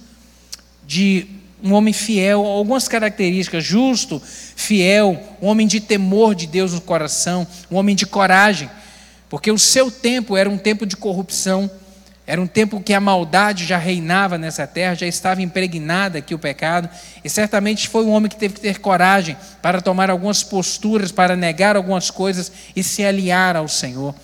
de 0.88 1.28
um 1.64 1.74
homem 1.74 1.94
fiel, 1.94 2.46
algumas 2.46 2.88
características: 2.88 3.64
justo, 3.64 4.22
fiel, 4.56 5.22
um 5.42 5.48
homem 5.48 5.68
de 5.68 5.80
temor 5.80 6.34
de 6.34 6.48
Deus 6.48 6.74
no 6.74 6.82
coração, 6.82 7.48
um 7.70 7.76
homem 7.76 7.96
de 7.96 8.06
coragem, 8.06 8.70
porque 9.30 9.52
o 9.52 9.60
seu 9.60 9.92
tempo 9.92 10.36
era 10.36 10.50
um 10.50 10.58
tempo 10.58 10.86
de 10.86 10.98
corrupção 10.98 11.70
era 12.32 12.42
um 12.42 12.48
tempo 12.48 12.80
que 12.80 12.94
a 12.94 13.00
maldade 13.02 13.66
já 13.66 13.78
reinava 13.78 14.38
nessa 14.38 14.66
terra, 14.66 14.96
já 14.96 15.06
estava 15.06 15.42
impregnada 15.42 16.20
aqui 16.20 16.34
o 16.34 16.40
pecado, 16.40 16.88
e 17.26 17.30
certamente 17.30 17.90
foi 17.90 18.06
um 18.06 18.12
homem 18.12 18.30
que 18.30 18.38
teve 18.38 18.54
que 18.54 18.62
ter 18.62 18.80
coragem 18.80 19.36
para 19.62 19.82
tomar 19.82 20.10
algumas 20.10 20.42
posturas, 20.42 21.12
para 21.12 21.36
negar 21.36 21.76
algumas 21.76 22.10
coisas 22.10 22.50
e 22.74 22.82
se 22.84 23.04
aliar 23.04 23.58
ao 23.58 23.68
Senhor, 23.68 24.16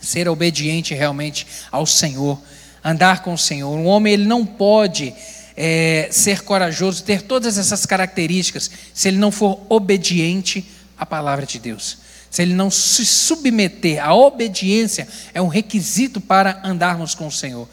ser 0.00 0.28
obediente 0.28 0.94
realmente 0.94 1.46
ao 1.70 1.86
Senhor, 1.86 2.40
andar 2.84 3.22
com 3.22 3.34
o 3.34 3.38
Senhor. 3.38 3.70
Um 3.70 3.86
homem 3.86 4.14
ele 4.14 4.24
não 4.24 4.44
pode 4.44 5.14
é, 5.56 6.08
ser 6.10 6.42
corajoso, 6.42 7.04
ter 7.04 7.22
todas 7.22 7.56
essas 7.56 7.86
características, 7.86 8.68
se 8.92 9.06
ele 9.06 9.18
não 9.18 9.30
for 9.30 9.64
obediente 9.68 10.68
à 10.98 11.06
palavra 11.06 11.46
de 11.46 11.60
Deus 11.60 12.01
se 12.32 12.40
ele 12.40 12.54
não 12.54 12.70
se 12.70 13.04
submeter, 13.04 14.02
a 14.02 14.14
obediência 14.14 15.06
é 15.34 15.42
um 15.42 15.48
requisito 15.48 16.18
para 16.18 16.62
andarmos 16.64 17.14
com 17.14 17.26
o 17.26 17.30
Senhor. 17.30 17.68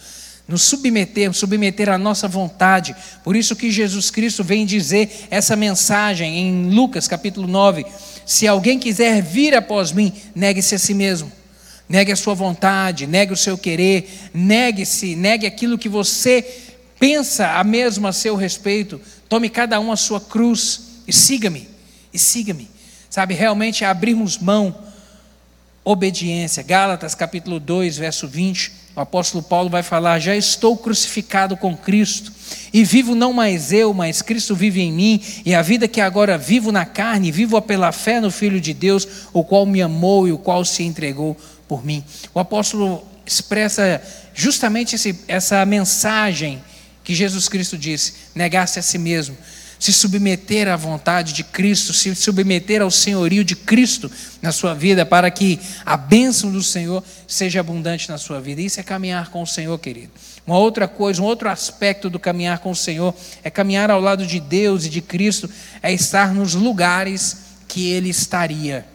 Nos 0.45 0.63
submeter, 0.63 1.31
submeter 1.31 1.87
à 1.87 1.97
nossa 1.97 2.27
vontade. 2.27 2.93
Por 3.23 3.37
isso 3.37 3.55
que 3.55 3.71
Jesus 3.71 4.11
Cristo 4.11 4.43
vem 4.43 4.65
dizer 4.65 5.27
essa 5.31 5.55
mensagem 5.55 6.37
em 6.37 6.69
Lucas 6.71 7.07
capítulo 7.07 7.47
9: 7.47 7.85
Se 8.25 8.45
alguém 8.49 8.77
quiser 8.77 9.23
vir 9.23 9.55
após 9.55 9.93
mim, 9.93 10.11
negue-se 10.35 10.75
a 10.75 10.79
si 10.79 10.93
mesmo. 10.93 11.31
Negue 11.87 12.11
a 12.11 12.17
sua 12.17 12.33
vontade, 12.33 13.07
negue 13.07 13.31
o 13.31 13.37
seu 13.37 13.57
querer, 13.57 14.29
negue-se, 14.33 15.15
negue 15.15 15.47
aquilo 15.47 15.77
que 15.77 15.87
você 15.87 16.45
pensa 16.99 17.51
a 17.51 17.63
mesmo 17.63 18.09
a 18.09 18.11
seu 18.11 18.35
respeito. 18.35 18.99
Tome 19.29 19.47
cada 19.47 19.79
um 19.79 19.89
a 19.89 19.95
sua 19.95 20.19
cruz 20.19 20.81
e 21.07 21.13
siga-me, 21.13 21.65
e 22.13 22.19
siga-me. 22.19 22.78
Sabe, 23.09 23.33
realmente 23.33 23.83
abrirmos 23.83 24.37
mão, 24.37 24.75
obediência. 25.83 26.61
Gálatas 26.61 27.15
capítulo 27.15 27.59
2, 27.59 27.97
verso 27.97 28.27
20, 28.27 28.71
o 28.95 28.99
apóstolo 28.99 29.41
Paulo 29.41 29.67
vai 29.67 29.81
falar: 29.81 30.19
Já 30.19 30.35
estou 30.35 30.77
crucificado 30.77 31.57
com 31.57 31.75
Cristo, 31.75 32.31
e 32.71 32.83
vivo 32.83 33.15
não 33.15 33.33
mais 33.33 33.73
eu, 33.73 33.95
mas 33.95 34.21
Cristo 34.21 34.55
vive 34.55 34.81
em 34.81 34.91
mim, 34.91 35.21
e 35.43 35.55
a 35.55 35.61
vida 35.63 35.87
que 35.87 35.99
agora 35.99 36.37
vivo 36.37 36.71
na 36.71 36.85
carne, 36.85 37.31
vivo 37.31 37.59
pela 37.63 37.91
fé 37.91 38.21
no 38.21 38.29
Filho 38.29 38.61
de 38.61 38.75
Deus, 38.75 39.07
o 39.33 39.43
qual 39.43 39.65
me 39.65 39.81
amou 39.81 40.27
e 40.27 40.31
o 40.31 40.37
qual 40.37 40.63
se 40.63 40.83
entregou 40.83 41.35
por 41.67 41.83
mim. 41.83 42.03
O 42.31 42.39
apóstolo 42.39 43.03
expressa 43.25 44.01
justamente 44.35 44.95
esse, 44.95 45.19
essa 45.27 45.65
mensagem 45.65 46.61
que 47.03 47.15
Jesus 47.15 47.49
Cristo 47.49 47.75
disse: 47.75 48.13
negar-se 48.35 48.77
a 48.77 48.83
si 48.83 48.99
mesmo 48.99 49.35
se 49.79 49.93
submeter 49.93 50.67
à 50.67 50.75
vontade 50.75 51.31
de 51.31 51.43
Cristo, 51.43 51.93
se 51.93 52.13
submeter 52.13 52.81
ao 52.81 52.91
senhorio 52.91 53.45
de 53.45 53.55
Cristo 53.55 54.11
na 54.41 54.51
sua 54.51 54.73
vida, 54.73 55.05
para 55.05 55.31
que 55.31 55.57
a 55.85 55.95
bênção 55.95 56.51
do 56.51 56.61
Senhor 56.61 57.01
seja 57.25 57.61
abundante 57.61 58.09
na 58.09 58.17
sua 58.17 58.41
vida. 58.41 58.61
Isso 58.61 58.79
é 58.79 58.83
caminhar 58.83 59.29
com 59.29 59.41
o 59.41 59.47
Senhor, 59.47 59.79
querido. 59.79 60.11
Uma 60.45 60.57
outra 60.57 60.87
coisa, 60.87 61.21
um 61.21 61.25
outro 61.25 61.47
aspecto 61.47 62.09
do 62.09 62.19
caminhar 62.19 62.59
com 62.59 62.71
o 62.71 62.75
Senhor 62.75 63.15
é 63.41 63.49
caminhar 63.49 63.89
ao 63.89 64.01
lado 64.01 64.27
de 64.27 64.39
Deus 64.39 64.85
e 64.85 64.89
de 64.89 65.01
Cristo, 65.01 65.49
é 65.81 65.93
estar 65.93 66.33
nos 66.33 66.53
lugares 66.53 67.37
que 67.67 67.89
Ele 67.89 68.09
estaria. 68.09 68.85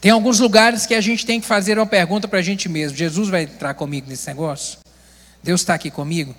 Tem 0.00 0.10
alguns 0.10 0.40
lugares 0.40 0.86
que 0.86 0.94
a 0.94 1.00
gente 1.00 1.26
tem 1.26 1.40
que 1.40 1.46
fazer 1.46 1.78
uma 1.78 1.86
pergunta 1.86 2.26
para 2.26 2.38
a 2.38 2.42
gente 2.42 2.68
mesmo: 2.68 2.96
Jesus 2.96 3.28
vai 3.28 3.42
entrar 3.42 3.74
comigo 3.74 4.08
nesse 4.08 4.26
negócio? 4.26 4.78
Deus 5.42 5.60
está 5.60 5.74
aqui 5.74 5.90
comigo? 5.90 6.34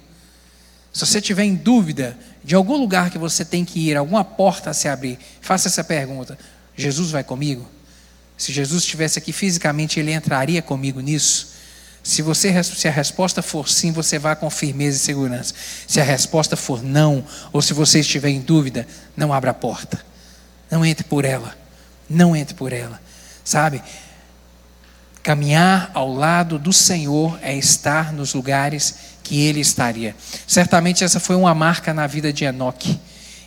Se 0.94 1.06
você 1.06 1.20
tiver 1.20 1.44
em 1.44 1.56
dúvida 1.56 2.16
de 2.44 2.54
algum 2.54 2.78
lugar 2.78 3.10
que 3.10 3.18
você 3.18 3.44
tem 3.44 3.66
que 3.66 3.90
ir, 3.90 3.98
alguma 3.98 4.24
porta 4.24 4.70
a 4.70 4.74
se 4.74 4.88
abrir, 4.88 5.18
faça 5.42 5.68
essa 5.68 5.84
pergunta: 5.84 6.38
Jesus 6.78 7.10
vai 7.10 7.24
comigo? 7.24 7.68
Se 8.38 8.54
Jesus 8.54 8.84
estivesse 8.84 9.18
aqui 9.18 9.34
fisicamente, 9.34 10.00
ele 10.00 10.14
entraria 10.14 10.62
comigo 10.62 11.00
nisso? 11.00 11.54
Se, 12.04 12.22
você, 12.22 12.62
se 12.64 12.88
a 12.88 12.92
resposta 12.92 13.42
for 13.42 13.70
sim, 13.70 13.92
você 13.92 14.20
vá 14.20 14.36
com 14.36 14.50
firmeza 14.50 14.98
e 14.98 15.00
segurança. 15.00 15.54
Se 15.88 16.02
a 16.02 16.04
resposta 16.04 16.58
for 16.58 16.84
não, 16.84 17.26
ou 17.52 17.62
se 17.62 17.74
você 17.74 18.02
estiver 18.02 18.30
em 18.30 18.42
dúvida, 18.42 18.86
não 19.16 19.32
abra 19.32 19.52
a 19.52 19.54
porta. 19.54 20.04
Não 20.70 20.86
entre 20.86 21.06
por 21.06 21.24
ela. 21.24 21.58
Não 22.10 22.36
entre 22.36 22.54
por 22.54 22.74
ela. 22.74 23.02
Sabe? 23.44 23.82
Caminhar 25.24 25.90
ao 25.94 26.14
lado 26.14 26.60
do 26.60 26.74
Senhor 26.74 27.40
é 27.42 27.56
estar 27.56 28.12
nos 28.12 28.34
lugares 28.34 28.96
que 29.24 29.40
ele 29.40 29.62
estaria. 29.62 30.14
Certamente 30.46 31.02
essa 31.02 31.18
foi 31.18 31.38
uma 31.38 31.56
marca 31.56 31.94
na 31.94 32.06
vida 32.06 32.34
de 32.34 32.44
Enoque. 32.44 33.00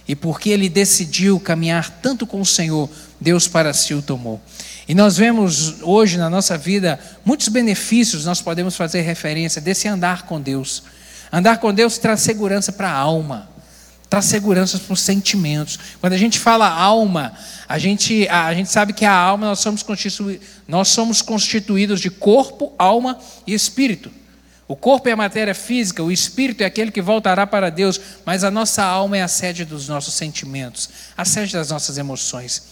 E 0.08 0.16
porque 0.16 0.48
ele 0.48 0.70
decidiu 0.70 1.38
caminhar 1.38 1.90
tanto 2.00 2.26
com 2.26 2.40
o 2.40 2.46
Senhor, 2.46 2.88
Deus 3.20 3.46
para 3.46 3.74
si 3.74 3.92
o 3.92 4.00
tomou. 4.00 4.40
E 4.88 4.94
nós 4.94 5.18
vemos 5.18 5.82
hoje 5.82 6.16
na 6.16 6.30
nossa 6.30 6.56
vida 6.56 6.98
muitos 7.24 7.48
benefícios, 7.48 8.24
nós 8.24 8.40
podemos 8.40 8.74
fazer 8.74 9.02
referência 9.02 9.60
desse 9.60 9.86
andar 9.86 10.22
com 10.22 10.40
Deus. 10.40 10.82
Andar 11.30 11.58
com 11.58 11.74
Deus 11.74 11.98
traz 11.98 12.20
segurança 12.20 12.72
para 12.72 12.88
a 12.88 12.96
alma, 12.96 13.50
traz 14.16 14.24
segurança 14.24 14.78
para 14.78 14.92
os 14.92 15.00
sentimentos. 15.00 15.78
Quando 16.00 16.14
a 16.14 16.18
gente 16.18 16.38
fala 16.38 16.68
alma, 16.68 17.34
a 17.68 17.78
gente, 17.78 18.26
a, 18.28 18.46
a 18.46 18.54
gente 18.54 18.70
sabe 18.70 18.92
que 18.92 19.04
a 19.04 19.12
alma 19.12 19.46
nós 19.46 19.60
somos, 19.60 19.84
nós 20.66 20.88
somos 20.88 21.20
constituídos 21.20 22.00
de 22.00 22.10
corpo, 22.10 22.72
alma 22.78 23.18
e 23.46 23.52
espírito. 23.52 24.10
O 24.68 24.74
corpo 24.74 25.08
é 25.08 25.12
a 25.12 25.16
matéria 25.16 25.54
física, 25.54 26.02
o 26.02 26.10
espírito 26.10 26.62
é 26.62 26.64
aquele 26.66 26.90
que 26.90 27.00
voltará 27.00 27.46
para 27.46 27.70
Deus, 27.70 28.00
mas 28.24 28.42
a 28.42 28.50
nossa 28.50 28.82
alma 28.82 29.16
é 29.16 29.22
a 29.22 29.28
sede 29.28 29.64
dos 29.64 29.86
nossos 29.86 30.14
sentimentos, 30.14 30.88
a 31.16 31.24
sede 31.24 31.52
das 31.52 31.70
nossas 31.70 31.98
emoções. 31.98 32.62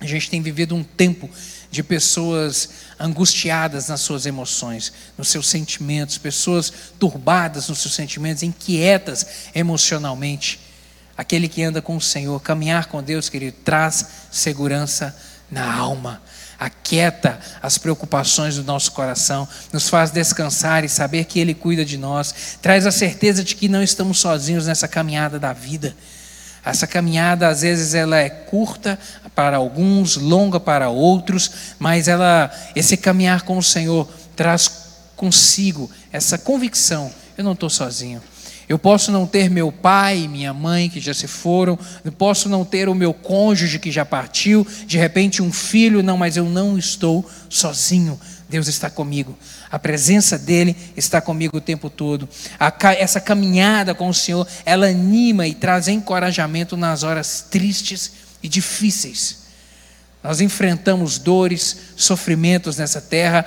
A 0.00 0.06
gente 0.06 0.30
tem 0.30 0.40
vivido 0.40 0.76
um 0.76 0.84
tempo 0.84 1.28
de 1.70 1.82
pessoas 1.82 2.70
angustiadas 2.98 3.88
nas 3.88 4.00
suas 4.00 4.26
emoções, 4.26 4.92
nos 5.16 5.28
seus 5.28 5.48
sentimentos, 5.48 6.18
pessoas 6.18 6.72
turbadas 6.98 7.68
nos 7.68 7.78
seus 7.78 7.94
sentimentos, 7.94 8.42
inquietas 8.42 9.26
emocionalmente. 9.54 10.60
Aquele 11.16 11.48
que 11.48 11.62
anda 11.62 11.82
com 11.82 11.96
o 11.96 12.00
Senhor, 12.00 12.40
caminhar 12.40 12.86
com 12.86 13.02
Deus, 13.02 13.28
querido, 13.28 13.56
traz 13.64 14.06
segurança 14.30 15.16
na 15.50 15.74
alma 15.74 16.22
aquieta 16.58 17.38
as 17.62 17.78
preocupações 17.78 18.56
do 18.56 18.64
nosso 18.64 18.90
coração, 18.92 19.46
nos 19.72 19.88
faz 19.88 20.10
descansar 20.10 20.84
e 20.84 20.88
saber 20.88 21.24
que 21.24 21.38
Ele 21.38 21.54
cuida 21.54 21.84
de 21.84 21.96
nós, 21.96 22.58
traz 22.60 22.84
a 22.84 22.90
certeza 22.90 23.44
de 23.44 23.54
que 23.54 23.68
não 23.68 23.82
estamos 23.82 24.18
sozinhos 24.18 24.66
nessa 24.66 24.88
caminhada 24.88 25.38
da 25.38 25.52
vida. 25.52 25.94
Essa 26.70 26.86
caminhada, 26.86 27.48
às 27.48 27.62
vezes, 27.62 27.94
ela 27.94 28.18
é 28.18 28.28
curta 28.28 28.98
para 29.34 29.56
alguns, 29.56 30.16
longa 30.16 30.60
para 30.60 30.88
outros, 30.88 31.50
mas 31.78 32.08
ela, 32.08 32.50
esse 32.74 32.96
caminhar 32.96 33.42
com 33.42 33.56
o 33.56 33.62
Senhor 33.62 34.08
traz 34.36 34.68
consigo 35.16 35.90
essa 36.12 36.38
convicção: 36.38 37.10
eu 37.36 37.44
não 37.44 37.52
estou 37.52 37.70
sozinho. 37.70 38.22
Eu 38.68 38.78
posso 38.78 39.10
não 39.10 39.26
ter 39.26 39.48
meu 39.48 39.72
pai 39.72 40.18
e 40.18 40.28
minha 40.28 40.52
mãe 40.52 40.90
que 40.90 41.00
já 41.00 41.14
se 41.14 41.26
foram, 41.26 41.78
eu 42.04 42.12
posso 42.12 42.50
não 42.50 42.66
ter 42.66 42.86
o 42.86 42.94
meu 42.94 43.14
cônjuge 43.14 43.78
que 43.78 43.90
já 43.90 44.04
partiu, 44.04 44.66
de 44.86 44.98
repente 44.98 45.42
um 45.42 45.50
filho, 45.50 46.02
não, 46.02 46.18
mas 46.18 46.36
eu 46.36 46.44
não 46.44 46.76
estou 46.76 47.28
sozinho. 47.48 48.20
Deus 48.48 48.68
está 48.68 48.90
comigo. 48.90 49.36
A 49.70 49.78
presença 49.78 50.38
dele 50.38 50.76
está 50.96 51.20
comigo 51.20 51.58
o 51.58 51.60
tempo 51.60 51.90
todo. 51.90 52.28
essa 52.98 53.20
caminhada 53.20 53.94
com 53.94 54.08
o 54.08 54.14
Senhor, 54.14 54.46
ela 54.64 54.86
anima 54.86 55.46
e 55.46 55.54
traz 55.54 55.88
encorajamento 55.88 56.76
nas 56.76 57.02
horas 57.02 57.46
tristes 57.50 58.12
e 58.42 58.48
difíceis. 58.48 59.48
Nós 60.22 60.40
enfrentamos 60.40 61.18
dores, 61.18 61.76
sofrimentos 61.96 62.78
nessa 62.78 63.00
terra, 63.00 63.46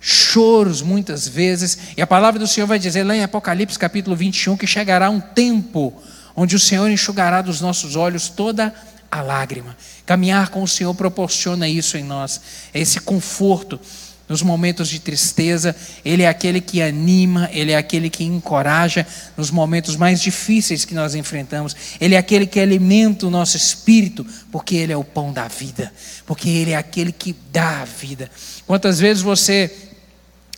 choros 0.00 0.82
muitas 0.82 1.26
vezes, 1.26 1.78
e 1.96 2.02
a 2.02 2.06
palavra 2.06 2.38
do 2.38 2.46
Senhor 2.46 2.66
vai 2.66 2.78
dizer 2.78 3.04
lá 3.04 3.16
em 3.16 3.22
Apocalipse 3.22 3.78
capítulo 3.78 4.14
21 4.14 4.56
que 4.56 4.66
chegará 4.66 5.08
um 5.08 5.20
tempo 5.20 5.94
onde 6.36 6.56
o 6.56 6.58
Senhor 6.58 6.90
enxugará 6.90 7.40
dos 7.40 7.60
nossos 7.60 7.96
olhos 7.96 8.28
toda 8.28 8.74
a 9.10 9.22
lágrima. 9.22 9.76
Caminhar 10.04 10.50
com 10.50 10.62
o 10.62 10.68
Senhor 10.68 10.92
proporciona 10.94 11.68
isso 11.68 11.96
em 11.96 12.02
nós, 12.02 12.40
é 12.74 12.80
esse 12.80 13.00
conforto 13.00 13.80
nos 14.28 14.42
momentos 14.42 14.88
de 14.88 14.98
tristeza, 14.98 15.74
Ele 16.04 16.22
é 16.22 16.28
aquele 16.28 16.60
que 16.60 16.80
anima, 16.82 17.48
Ele 17.52 17.72
é 17.72 17.76
aquele 17.76 18.08
que 18.08 18.24
encoraja 18.24 19.06
nos 19.36 19.50
momentos 19.50 19.96
mais 19.96 20.20
difíceis 20.20 20.84
que 20.84 20.94
nós 20.94 21.14
enfrentamos, 21.14 21.76
Ele 22.00 22.14
é 22.14 22.18
aquele 22.18 22.46
que 22.46 22.60
alimenta 22.60 23.26
o 23.26 23.30
nosso 23.30 23.56
espírito, 23.56 24.26
porque 24.50 24.76
Ele 24.76 24.92
é 24.92 24.96
o 24.96 25.04
pão 25.04 25.32
da 25.32 25.48
vida, 25.48 25.92
porque 26.26 26.48
Ele 26.48 26.72
é 26.72 26.76
aquele 26.76 27.12
que 27.12 27.34
dá 27.52 27.82
a 27.82 27.84
vida. 27.84 28.30
Quantas 28.66 28.98
vezes 28.98 29.22
você 29.22 29.70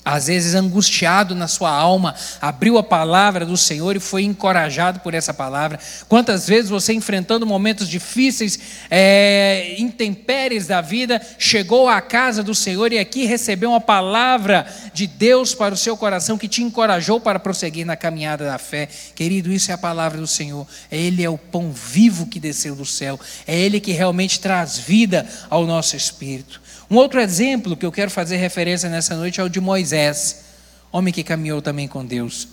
às 0.06 0.28
vezes 0.28 0.54
angustiado 0.54 1.34
na 1.34 1.48
sua 1.48 1.68
alma, 1.68 2.14
abriu 2.40 2.78
a 2.78 2.82
palavra 2.82 3.44
do 3.44 3.56
Senhor 3.56 3.96
e 3.96 4.00
foi 4.00 4.22
encorajado 4.22 5.00
por 5.00 5.14
essa 5.14 5.34
palavra. 5.34 5.80
Quantas 6.08 6.46
vezes 6.46 6.70
você, 6.70 6.92
enfrentando 6.92 7.44
momentos 7.44 7.88
difíceis, 7.88 8.56
é, 8.88 9.74
intempéries 9.78 10.68
da 10.68 10.80
vida, 10.80 11.20
chegou 11.40 11.88
à 11.88 12.00
casa 12.00 12.40
do 12.40 12.54
Senhor 12.54 12.92
e 12.92 13.00
aqui 13.00 13.24
recebeu 13.24 13.70
uma 13.70 13.80
palavra 13.80 14.64
de 14.94 15.08
Deus 15.08 15.56
para 15.56 15.74
o 15.74 15.76
seu 15.76 15.96
coração 15.96 16.38
que 16.38 16.46
te 16.46 16.62
encorajou 16.62 17.20
para 17.20 17.40
prosseguir 17.40 17.84
na 17.84 17.96
caminhada 17.96 18.44
da 18.44 18.58
fé. 18.58 18.88
Querido, 19.12 19.50
isso 19.50 19.72
é 19.72 19.74
a 19.74 19.78
palavra 19.78 20.18
do 20.18 20.26
Senhor. 20.28 20.64
Ele 20.88 21.24
é 21.24 21.28
o 21.28 21.36
pão 21.36 21.72
vivo 21.72 22.26
que 22.26 22.38
desceu 22.38 22.76
do 22.76 22.86
céu, 22.86 23.18
é 23.44 23.58
Ele 23.58 23.80
que 23.80 23.90
realmente 23.90 24.38
traz 24.38 24.78
vida 24.78 25.26
ao 25.50 25.66
nosso 25.66 25.96
espírito. 25.96 26.64
Um 26.88 26.96
outro 26.96 27.20
exemplo 27.20 27.77
que 27.77 27.85
eu 27.85 27.90
quero 27.90 28.12
fazer 28.12 28.37
referência 28.37 28.88
nessa 28.88 29.16
noite 29.16 29.40
é 29.40 29.44
o 29.44 29.49
de 29.49 29.61
Moisés, 29.61 30.44
homem 30.92 31.12
que 31.12 31.25
caminhou 31.25 31.61
também 31.61 31.88
com 31.88 32.05
Deus. 32.05 32.46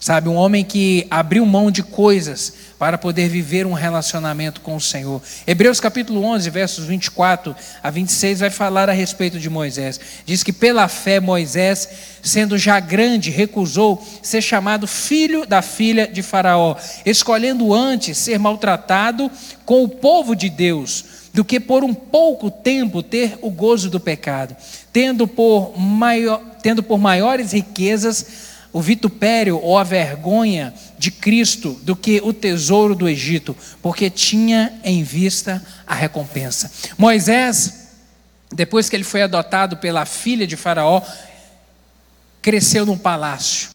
Sabe, 0.00 0.28
um 0.28 0.34
homem 0.34 0.64
que 0.64 1.06
abriu 1.10 1.44
mão 1.44 1.72
de 1.72 1.82
coisas 1.82 2.52
para 2.78 2.96
poder 2.96 3.28
viver 3.28 3.66
um 3.66 3.72
relacionamento 3.72 4.60
com 4.60 4.76
o 4.76 4.80
Senhor. 4.80 5.20
Hebreus 5.44 5.80
capítulo 5.80 6.22
11, 6.24 6.50
versos 6.50 6.84
24 6.86 7.54
a 7.82 7.90
26 7.90 8.40
vai 8.40 8.50
falar 8.50 8.88
a 8.88 8.92
respeito 8.92 9.40
de 9.40 9.50
Moisés. 9.50 10.00
Diz 10.24 10.44
que 10.44 10.52
pela 10.52 10.86
fé 10.86 11.18
Moisés, 11.18 11.88
sendo 12.22 12.56
já 12.56 12.78
grande, 12.78 13.30
recusou 13.30 14.04
ser 14.22 14.40
chamado 14.40 14.86
filho 14.86 15.44
da 15.46 15.62
filha 15.62 16.06
de 16.06 16.22
Faraó, 16.22 16.76
escolhendo 17.04 17.74
antes 17.74 18.18
ser 18.18 18.38
maltratado 18.38 19.28
com 19.64 19.82
o 19.82 19.88
povo 19.88 20.34
de 20.34 20.48
Deus 20.48 21.17
do 21.38 21.44
que 21.44 21.60
por 21.60 21.84
um 21.84 21.94
pouco 21.94 22.50
tempo 22.50 23.00
ter 23.00 23.38
o 23.40 23.48
gozo 23.48 23.88
do 23.88 24.00
pecado, 24.00 24.56
tendo 24.92 25.28
por, 25.28 25.78
maior, 25.78 26.42
tendo 26.60 26.82
por 26.82 26.98
maiores 26.98 27.52
riquezas 27.52 28.26
o 28.72 28.80
vitupério 28.80 29.60
ou 29.62 29.78
a 29.78 29.84
vergonha 29.84 30.74
de 30.98 31.12
Cristo 31.12 31.78
do 31.84 31.94
que 31.94 32.20
o 32.24 32.32
tesouro 32.32 32.92
do 32.92 33.08
Egito, 33.08 33.56
porque 33.80 34.10
tinha 34.10 34.80
em 34.82 35.04
vista 35.04 35.64
a 35.86 35.94
recompensa. 35.94 36.72
Moisés, 36.98 37.86
depois 38.52 38.88
que 38.88 38.96
ele 38.96 39.04
foi 39.04 39.22
adotado 39.22 39.76
pela 39.76 40.04
filha 40.04 40.44
de 40.44 40.56
Faraó, 40.56 41.00
cresceu 42.42 42.84
num 42.84 42.98
palácio. 42.98 43.68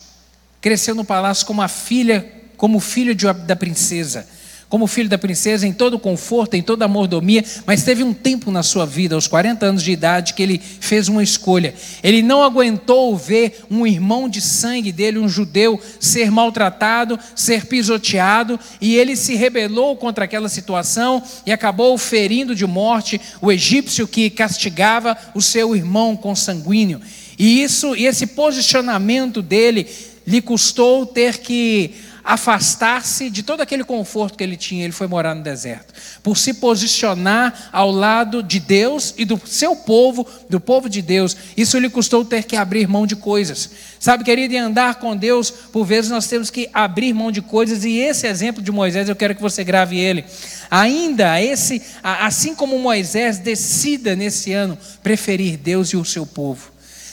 Cresceu 0.60 0.95
no 0.95 1.06
palácio 1.06 1.45
como 1.45 1.62
a 1.62 1.69
filha, 1.69 2.30
como 2.58 2.82
filho 2.82 3.15
de, 3.15 3.32
da 3.32 3.56
princesa 3.56 4.28
como 4.73 4.88
filho 4.88 5.07
da 5.07 5.19
princesa, 5.19 5.67
em 5.67 5.71
todo 5.71 5.99
conforto, 5.99 6.55
em 6.55 6.62
toda 6.63 6.88
mordomia, 6.88 7.45
mas 7.63 7.83
teve 7.83 8.03
um 8.03 8.12
tempo 8.12 8.49
na 8.49 8.63
sua 8.63 8.88
vida, 8.88 9.13
aos 9.13 9.27
40 9.27 9.67
anos 9.67 9.83
de 9.83 9.91
idade, 9.91 10.33
que 10.33 10.41
ele 10.41 10.59
fez 10.79 11.07
uma 11.07 11.21
escolha. 11.21 11.75
Ele 12.01 12.23
não 12.23 12.41
aguentou 12.41 13.15
ver 13.15 13.65
um 13.69 13.86
irmão 13.86 14.27
de 14.27 14.41
sangue 14.41 14.91
dele, 14.91 15.19
um 15.19 15.29
judeu, 15.29 15.79
ser 15.99 16.31
maltratado, 16.31 17.19
ser 17.36 17.67
pisoteado, 17.67 18.59
e 18.81 18.95
ele 18.95 19.15
se 19.15 19.36
rebelou 19.36 19.95
contra 19.95 20.25
aquela 20.25 20.49
situação 20.49 21.21
e 21.45 21.51
acabou 21.51 21.95
ferindo 21.95 22.55
de 22.55 22.65
morte 22.65 23.21
o 23.43 23.51
egípcio 23.51 24.07
que 24.07 24.27
castigava 24.27 25.15
o 25.36 25.41
seu 25.43 25.75
irmão 25.75 26.15
consanguíneo. 26.15 26.99
E 27.38 27.62
isso, 27.62 27.95
e 27.95 28.07
esse 28.07 28.25
posicionamento 28.25 29.39
dele 29.39 29.88
lhe 30.25 30.41
custou 30.41 31.05
ter 31.05 31.38
que 31.38 31.93
afastar-se 32.23 33.29
de 33.29 33.43
todo 33.43 33.62
aquele 33.62 33.83
conforto 33.83 34.38
que 34.38 34.43
ele 34.43 34.55
tinha, 34.55 34.86
ele 34.86 34.93
foi 34.93 35.07
morar 35.07 35.36
no 35.36 35.43
deserto. 35.43 35.93
Por 36.21 36.38
se 36.38 36.53
posicionar 36.53 37.69
ao 37.71 37.91
lado 37.91 38.41
de 38.41 38.59
Deus 38.59 39.13
e 39.17 39.25
do 39.25 39.39
seu 39.45 39.75
povo, 39.75 40.25
do 40.49 40.59
povo 40.59 40.88
de 40.88 41.01
Deus, 41.01 41.36
isso 41.57 41.77
lhe 41.77 41.89
custou 41.89 42.23
ter 42.23 42.43
que 42.43 42.55
abrir 42.55 42.88
mão 42.88 43.05
de 43.05 43.15
coisas. 43.15 43.69
Sabe, 43.99 44.23
querido, 44.23 44.53
em 44.53 44.59
andar 44.59 44.95
com 44.95 45.17
Deus, 45.17 45.51
por 45.51 45.86
vezes 45.86 46.09
nós 46.09 46.27
temos 46.27 46.49
que 46.49 46.69
abrir 46.73 47.13
mão 47.13 47.31
de 47.31 47.41
coisas, 47.41 47.83
e 47.83 47.97
esse 47.97 48.25
exemplo 48.25 48.62
de 48.62 48.71
Moisés, 48.71 49.09
eu 49.09 49.15
quero 49.15 49.36
que 49.36 49.41
você 49.41 49.63
grave 49.63 49.97
ele. 49.97 50.23
Ainda 50.71 51.41
esse, 51.41 51.81
assim 52.01 52.55
como 52.55 52.79
Moisés, 52.79 53.38
decida 53.38 54.15
nesse 54.15 54.53
ano 54.53 54.77
preferir 55.01 55.57
Deus 55.57 55.89
e 55.89 55.97
o 55.97 56.05
seu 56.05 56.25
povo. 56.25 56.71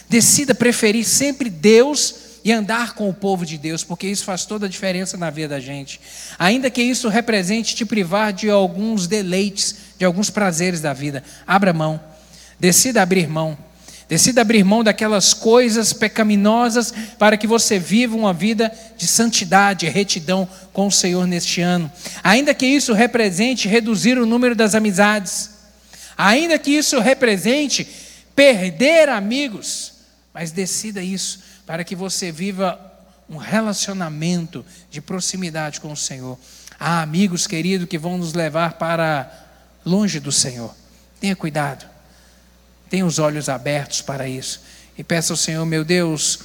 Decida 0.09 0.55
preferir 0.55 1.05
sempre 1.05 1.49
Deus 1.49 2.30
e 2.45 2.53
andar 2.53 2.95
com 2.95 3.09
o 3.09 3.15
povo 3.15 3.45
de 3.45 3.59
Deus, 3.59 3.85
porque 3.85 4.07
isso 4.07 4.25
faz 4.25 4.45
toda 4.45 4.67
a 4.67 4.69
diferença 4.69 5.17
na 5.17 5.31
vida 5.31 5.49
da 5.49 5.61
gente. 5.61 6.01
Ainda 6.39 6.71
que 6.71 6.83
isso 6.83 7.09
represente 7.09 7.75
te 7.75 7.85
privar 7.85 8.33
de 8.33 8.49
alguns 8.49 9.07
deleites, 9.07 9.77
de 9.99 10.05
alguns 10.05 10.31
prazeres 10.31 10.81
da 10.81 10.93
vida, 10.93 11.23
abra 11.47 11.73
mão, 11.73 12.01
decida 12.59 13.03
abrir 13.03 13.29
mão. 13.29 13.57
Decida 14.09 14.41
abrir 14.41 14.65
mão 14.65 14.83
daquelas 14.83 15.33
coisas 15.33 15.93
pecaminosas 15.93 16.93
para 17.17 17.37
que 17.37 17.47
você 17.47 17.79
viva 17.79 18.17
uma 18.17 18.33
vida 18.33 18.73
de 18.97 19.07
santidade, 19.07 19.89
retidão 19.89 20.49
com 20.73 20.89
o 20.89 20.91
Senhor 20.91 21.29
neste 21.29 21.61
ano. 21.61 21.89
Ainda 22.21 22.53
que 22.53 22.67
isso 22.67 22.93
represente 22.93 23.69
reduzir 23.69 24.19
o 24.19 24.27
número 24.27 24.57
das 24.57 24.75
amizades, 24.75 25.51
ainda 26.19 26.59
que 26.59 26.73
isso 26.73 26.99
represente 26.99 27.87
perder 28.35 29.09
amigos, 29.09 29.93
mas 30.35 30.51
decida 30.51 31.01
isso, 31.01 31.39
para 31.71 31.85
que 31.85 31.95
você 31.95 32.33
viva 32.33 32.81
um 33.29 33.37
relacionamento 33.37 34.67
de 34.91 35.01
proximidade 35.01 35.81
com 35.81 35.93
o 35.93 35.97
Senhor. 35.97 36.37
Há 36.81 37.01
amigos 37.01 37.47
queridos 37.47 37.87
que 37.89 37.97
vão 37.97 38.19
nos 38.19 38.33
levar 38.35 38.73
para 38.73 39.33
longe 39.85 40.19
do 40.19 40.33
Senhor. 40.33 40.75
Tenha 41.21 41.37
cuidado. 41.37 41.89
Tenha 42.91 43.07
os 43.07 43.21
olhos 43.21 43.49
abertos 43.49 44.03
para 44.03 44.27
isso. 44.27 44.61
E 44.99 45.05
peça 45.05 45.33
ao 45.33 45.37
Senhor, 45.37 45.65
meu 45.65 45.85
Deus, 45.85 46.41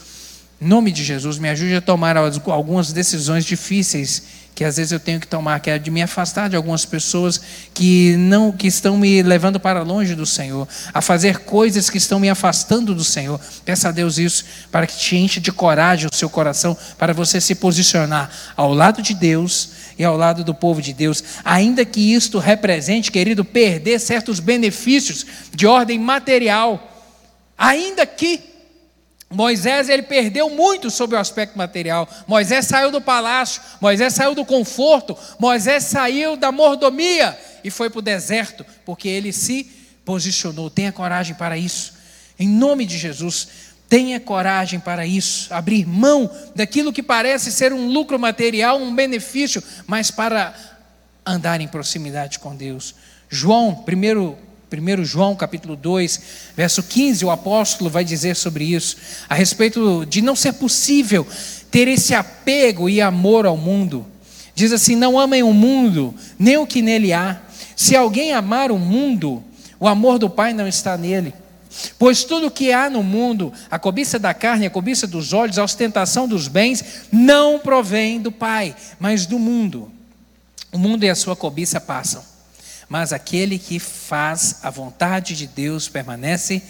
em 0.62 0.68
nome 0.68 0.92
de 0.92 1.04
Jesus, 1.04 1.40
me 1.40 1.50
ajude 1.50 1.74
a 1.74 1.82
tomar 1.82 2.16
algumas 2.18 2.94
decisões 2.94 3.46
difíceis 3.46 4.22
que 4.56 4.63
às 4.63 4.78
vezes 4.78 4.94
eu 4.94 5.00
tenho 5.02 5.20
que 5.20 5.28
tomar, 5.28 5.60
que 5.60 5.70
é 5.70 5.78
de 5.78 5.91
me 5.91 6.02
afastar 6.02 6.50
de 6.50 6.56
algumas 6.56 6.86
pessoas 6.86 7.41
que 7.74 8.15
não 8.15 8.54
que 8.54 8.68
estão 8.68 8.98
me 8.98 9.22
levando 9.22 9.60
para 9.60 9.84
longe 9.84 10.15
do 10.15 10.26
Senhor, 10.26 10.65
a 10.94 11.02
fazer 11.02 11.39
coisas 11.39 11.89
que 11.89 11.98
estão 11.98 12.22
me 12.22 12.30
afastando 12.30 12.96
do 12.96 13.04
Senhor. 13.04 13.38
Peça 13.65 13.89
a 13.89 13.91
Deus 13.91 14.18
isso 14.18 14.46
para 14.72 14.88
que 14.88 14.98
te 14.98 15.18
enche 15.18 15.41
de 15.41 15.52
coragem 15.52 16.10
o 16.12 16.15
seu 16.15 16.30
coração 16.30 16.76
para 16.98 17.13
você 17.13 17.41
se 17.41 17.54
posicionar 17.54 18.32
ao 18.56 18.74
lado 18.74 19.02
de 19.02 19.13
Deus 19.13 19.72
e 20.00 20.06
ao 20.06 20.15
lado 20.15 20.41
do 20.41 20.56
povo 20.56 20.82
de 20.82 20.94
Deus, 20.94 21.22
ainda 21.44 21.84
que 21.84 22.13
isto 22.13 22.39
represente, 22.39 23.12
querido, 23.12 23.44
perder 23.44 24.00
certos 24.00 24.39
benefícios 24.39 25.26
de 25.54 25.68
ordem 25.68 26.00
material, 26.00 27.13
ainda 27.58 28.06
que 28.06 28.55
Moisés 29.36 29.89
ele 29.89 30.04
perdeu 30.04 30.50
muito 30.50 30.89
sobre 30.89 31.17
o 31.17 31.19
aspecto 31.19 31.58
material. 31.58 32.08
Moisés 32.26 32.65
saiu 32.65 32.89
do 32.89 33.02
palácio, 33.02 33.62
Moisés 33.82 34.13
saiu 34.13 34.34
do 34.34 34.45
conforto, 34.45 35.17
Moisés 35.38 35.84
saiu 35.84 36.38
da 36.38 36.52
mordomia 36.52 37.38
e 37.62 37.69
foi 37.69 37.89
para 37.89 38.00
o 38.00 38.02
deserto, 38.02 38.65
porque 38.86 39.10
ele 39.10 39.34
se 39.34 39.69
posicionou. 40.06 40.69
Tenha 40.69 40.91
coragem 40.91 41.36
para 41.36 41.58
isso. 41.58 41.93
Em 42.39 42.48
nome 42.48 42.86
de 42.86 42.98
Jesus, 42.98 43.48
tenha 43.89 44.19
coragem 44.21 44.80
para 44.80 45.06
isso. 45.06 45.54
Abrir 45.54 45.86
mão 45.86 46.32
daquilo 46.56 46.93
que 46.93 47.04
parece 47.04 47.52
ser 47.52 47.74
um 47.74 47.88
lucro 47.88 48.17
material, 48.17 48.80
um 48.80 48.95
benefício, 48.95 49.62
mas 49.86 50.10
para 50.10 50.56
andar 51.26 51.60
em 51.60 51.67
proximidade 51.67 52.39
com 52.39 52.56
Deus. 52.56 52.95
João, 53.30 53.76
primeiro 53.76 54.38
1 54.71 55.06
João 55.06 55.36
capítulo 55.36 55.75
2, 55.75 56.21
verso 56.56 56.82
15, 56.82 57.25
o 57.25 57.32
apóstolo 57.32 57.89
vai 57.89 58.04
dizer 58.04 58.36
sobre 58.36 58.65
isso, 58.65 58.97
a 59.30 59.36
respeito 59.36 60.06
de 60.06 60.21
não 60.21 60.36
ser 60.36 60.54
possível 60.54 61.25
ter 61.69 61.88
esse 61.88 62.13
apego 62.15 62.89
e 62.89 62.99
amor 63.01 63.45
ao 63.45 63.56
mundo. 63.56 64.06
Diz 64.56 64.71
assim: 64.71 64.95
Não 64.95 65.19
amem 65.19 65.43
o 65.43 65.54
mundo, 65.54 66.13
nem 66.39 66.58
o 66.58 66.65
que 66.65 66.82
nele 66.82 67.13
há. 67.13 67.41
Se 67.75 67.95
alguém 67.95 68.34
amar 68.34 68.71
o 68.71 68.80
mundo, 68.80 69.43
o 69.80 69.88
amor 69.88 70.17
do 70.17 70.30
Pai 70.30 70.54
não 70.54 70.67
está 70.67 70.97
nele. 70.97 71.34
Pois 71.99 72.23
tudo 72.23 72.47
o 72.47 72.51
que 72.51 72.71
há 72.71 72.89
no 72.89 73.04
mundo, 73.04 73.51
a 73.69 73.78
cobiça 73.78 74.17
da 74.17 74.34
carne, 74.34 74.65
a 74.65 74.69
cobiça 74.69 75.06
dos 75.06 75.34
olhos, 75.34 75.60
a 75.60 75.63
ostentação 75.63 76.25
dos 76.28 76.47
bens, 76.47 77.08
não 77.12 77.60
provém 77.60 78.19
do 78.19 78.32
Pai, 78.32 78.73
mas 78.97 79.25
do 79.25 79.38
mundo. 79.38 79.91
O 80.71 80.78
mundo 80.78 81.04
e 81.04 81.10
a 81.10 81.15
sua 81.15 81.36
cobiça 81.36 81.80
passam 81.80 82.35
mas 82.88 83.13
aquele 83.13 83.58
que 83.58 83.80
faz 83.80 84.60
a 84.63 84.69
vontade 84.69 85.36
de 85.36 85.48
Deus 85.48 85.88
permanece 85.89 86.62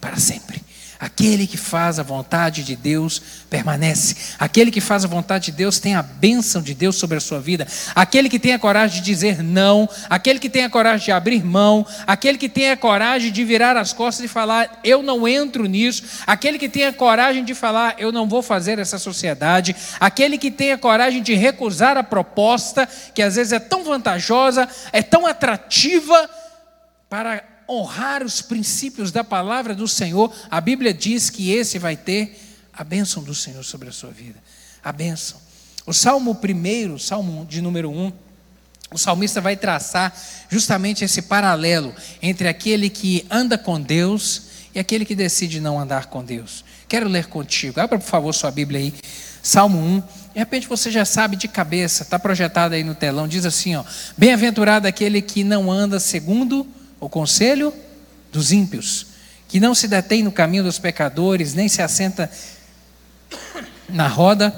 para 0.00 0.16
sempre. 0.16 0.62
Aquele 0.98 1.46
que 1.46 1.56
faz 1.56 1.98
a 1.98 2.02
vontade 2.02 2.62
de 2.62 2.76
Deus 2.76 3.20
permanece. 3.50 4.16
Aquele 4.38 4.70
que 4.70 4.80
faz 4.80 5.04
a 5.04 5.08
vontade 5.08 5.46
de 5.46 5.52
Deus 5.52 5.78
tem 5.78 5.94
a 5.94 6.02
bênção 6.02 6.62
de 6.62 6.74
Deus 6.74 6.96
sobre 6.96 7.16
a 7.16 7.20
sua 7.20 7.40
vida. 7.40 7.66
Aquele 7.94 8.28
que 8.28 8.38
tem 8.38 8.52
a 8.52 8.58
coragem 8.58 9.00
de 9.00 9.04
dizer 9.04 9.42
não, 9.42 9.88
aquele 10.08 10.38
que 10.38 10.48
tem 10.48 10.64
a 10.64 10.70
coragem 10.70 11.06
de 11.06 11.12
abrir 11.12 11.44
mão, 11.44 11.86
aquele 12.06 12.38
que 12.38 12.48
tem 12.48 12.70
a 12.70 12.76
coragem 12.76 13.32
de 13.32 13.44
virar 13.44 13.76
as 13.76 13.92
costas 13.92 14.24
e 14.24 14.28
falar, 14.28 14.80
eu 14.84 15.02
não 15.02 15.26
entro 15.26 15.66
nisso, 15.66 16.02
aquele 16.26 16.58
que 16.58 16.68
tem 16.68 16.86
a 16.86 16.92
coragem 16.92 17.44
de 17.44 17.54
falar, 17.54 17.94
eu 17.98 18.12
não 18.12 18.28
vou 18.28 18.42
fazer 18.42 18.78
essa 18.78 18.98
sociedade, 18.98 19.74
aquele 19.98 20.38
que 20.38 20.50
tem 20.50 20.72
a 20.72 20.78
coragem 20.78 21.22
de 21.22 21.34
recusar 21.34 21.96
a 21.96 22.02
proposta, 22.02 22.88
que 23.14 23.22
às 23.22 23.36
vezes 23.36 23.52
é 23.52 23.58
tão 23.58 23.84
vantajosa, 23.84 24.68
é 24.92 25.02
tão 25.02 25.26
atrativa, 25.26 26.28
para 27.08 27.53
honrar 27.68 28.22
os 28.22 28.42
princípios 28.42 29.10
da 29.10 29.24
palavra 29.24 29.74
do 29.74 29.88
Senhor, 29.88 30.32
a 30.50 30.60
Bíblia 30.60 30.92
diz 30.92 31.30
que 31.30 31.50
esse 31.50 31.78
vai 31.78 31.96
ter 31.96 32.40
a 32.72 32.82
bênção 32.82 33.22
do 33.22 33.34
Senhor 33.34 33.64
sobre 33.64 33.88
a 33.88 33.92
sua 33.92 34.10
vida. 34.10 34.38
A 34.82 34.92
bênção. 34.92 35.38
O 35.86 35.92
Salmo 35.92 36.38
1, 36.42 36.98
Salmo 36.98 37.46
de 37.46 37.60
número 37.60 37.90
1, 37.90 38.12
o 38.90 38.98
salmista 38.98 39.40
vai 39.40 39.56
traçar 39.56 40.16
justamente 40.48 41.04
esse 41.04 41.22
paralelo 41.22 41.92
entre 42.22 42.46
aquele 42.46 42.88
que 42.88 43.26
anda 43.28 43.58
com 43.58 43.80
Deus 43.80 44.42
e 44.74 44.78
aquele 44.78 45.04
que 45.04 45.14
decide 45.14 45.60
não 45.60 45.78
andar 45.80 46.06
com 46.06 46.24
Deus. 46.24 46.64
Quero 46.88 47.08
ler 47.08 47.26
contigo. 47.26 47.80
Abra, 47.80 47.98
por 47.98 48.06
favor, 48.06 48.32
sua 48.32 48.50
Bíblia 48.50 48.80
aí. 48.80 48.94
Salmo 49.42 49.78
1. 49.78 50.00
De 50.00 50.38
repente 50.38 50.68
você 50.68 50.90
já 50.90 51.04
sabe 51.04 51.36
de 51.36 51.48
cabeça, 51.48 52.02
está 52.02 52.18
projetado 52.18 52.74
aí 52.74 52.84
no 52.84 52.94
telão. 52.94 53.26
Diz 53.26 53.44
assim: 53.44 53.74
ó, 53.74 53.84
Bem-aventurado 54.16 54.86
aquele 54.86 55.20
que 55.20 55.42
não 55.42 55.70
anda 55.70 55.98
segundo 55.98 56.66
conselho 57.08 57.72
dos 58.32 58.52
ímpios, 58.52 59.06
que 59.48 59.60
não 59.60 59.74
se 59.74 59.86
detém 59.86 60.22
no 60.22 60.32
caminho 60.32 60.64
dos 60.64 60.78
pecadores, 60.78 61.54
nem 61.54 61.68
se 61.68 61.80
assenta 61.80 62.30
na 63.88 64.08
roda 64.08 64.52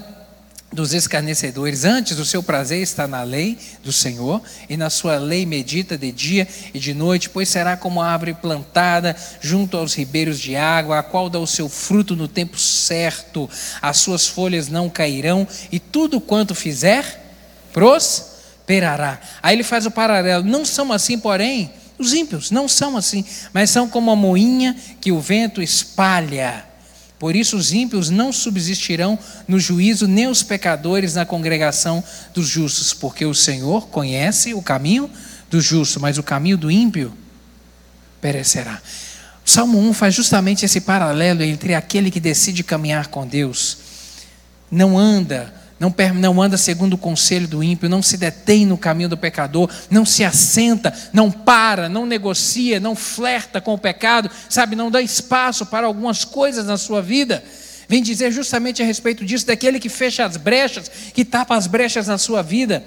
dos 0.72 0.92
escarnecedores. 0.92 1.85
Antes, 1.85 2.18
o 2.18 2.24
seu 2.24 2.42
prazer 2.42 2.82
está 2.82 3.06
na 3.06 3.22
lei 3.22 3.59
do 3.82 3.92
Senhor, 3.92 4.42
e 4.68 4.76
na 4.76 4.90
sua 4.90 5.16
lei 5.18 5.46
medita 5.46 5.96
de 5.96 6.12
dia 6.12 6.46
e 6.72 6.78
de 6.78 6.92
noite, 6.92 7.30
pois 7.30 7.48
será 7.48 7.76
como 7.76 8.00
a 8.00 8.11
árvore 8.11 8.35
plantada 8.35 9.16
junto 9.40 9.76
aos 9.76 9.94
ribeiros 9.94 10.38
de 10.38 10.56
água, 10.56 10.98
a 10.98 11.02
qual 11.02 11.30
dá 11.30 11.38
o 11.38 11.46
seu 11.46 11.68
fruto 11.68 12.14
no 12.14 12.28
tempo 12.28 12.59
certo, 12.59 13.48
as 13.80 13.98
suas 13.98 14.26
folhas 14.26 14.68
não 14.68 14.90
cairão, 14.90 15.46
e 15.72 15.78
tudo 15.78 16.20
quanto 16.20 16.54
fizer, 16.54 17.24
prosperará. 17.72 19.20
Aí 19.42 19.56
ele 19.56 19.64
faz 19.64 19.87
o 19.87 19.90
paralelo: 19.90 20.44
não 20.44 20.64
são 20.64 20.92
assim, 20.92 21.18
porém, 21.18 21.70
os 21.98 22.12
ímpios, 22.12 22.50
não 22.50 22.68
são 22.68 22.96
assim, 22.96 23.24
mas 23.52 23.70
são 23.70 23.88
como 23.88 24.11
a 24.11 24.16
moinha 24.16 24.76
que 25.00 25.12
o 25.12 25.20
vento 25.20 25.62
espalha. 25.62 26.64
Por 27.18 27.35
isso 27.35 27.56
os 27.56 27.72
ímpios 27.72 28.11
não 28.11 28.32
subsistirão 28.32 29.18
no 29.48 29.59
juízo, 29.59 30.06
nem 30.06 30.26
os 30.26 30.42
pecadores 30.42 31.14
na 31.14 31.24
congregação 31.24 32.04
dos 32.35 32.46
justos, 32.46 32.92
porque 32.92 33.24
o 33.24 33.35
Senhor 33.35 33.88
conhece 33.88 34.52
o 34.52 34.61
caminho 34.61 35.11
do 35.50 35.61
justo, 35.61 35.98
mas 35.98 36.18
o 36.18 36.22
caminho 36.22 36.59
do 36.59 36.70
ímpio 36.70 37.16
perecerá. 38.20 38.82
O 39.44 39.48
Salmo 39.48 39.78
1 39.78 39.94
faz 39.94 40.14
justamente 40.14 40.64
esse 40.64 40.80
paralelo 40.80 41.42
entre 41.42 41.74
aquele 41.74 42.11
que 42.11 42.20
decide 42.20 42.62
caminhar 42.62 43.06
com 43.06 43.26
Deus, 43.26 43.78
não 44.70 44.98
anda 44.98 45.54
não, 45.79 45.95
não 46.15 46.41
anda 46.41 46.57
segundo 46.57 46.95
o 46.95 46.99
conselho 46.99 47.47
do 47.47 47.62
ímpio, 47.62 47.89
não 47.89 48.01
se 48.01 48.17
detém 48.17 48.65
no 48.65 48.79
caminho 48.79 49.11
do 49.11 49.17
pecador, 49.17 49.71
não 49.91 50.07
se 50.07 50.25
assenta, 50.25 50.93
não 51.12 51.31
para, 51.31 51.89
não 51.89 52.07
negocia, 52.07 52.81
não 52.81 52.97
flerta 52.97 53.61
com 53.61 53.75
o 53.75 53.79
pecado, 53.79 54.31
sabe, 54.49 54.75
não 54.75 54.91
dá 54.91 55.03
espaço 55.03 55.67
para 55.67 55.87
algumas 55.87 56.25
coisas 56.25 56.65
na 56.65 56.79
sua 56.79 57.03
vida. 57.03 57.45
Vem 57.89 58.03
dizer 58.03 58.33
justamente 58.33 58.83
a 58.83 58.87
respeito 58.87 59.25
disso, 59.25 59.47
daquele 59.47 59.79
que 59.79 59.91
fecha 59.91 60.25
as 60.25 60.39
brechas, 60.39 60.91
que 61.12 61.25
tapa 61.25 61.55
as 61.55 61.67
brechas 61.67 62.07
na 62.07 62.17
sua 62.17 62.43
vida, 62.43 62.83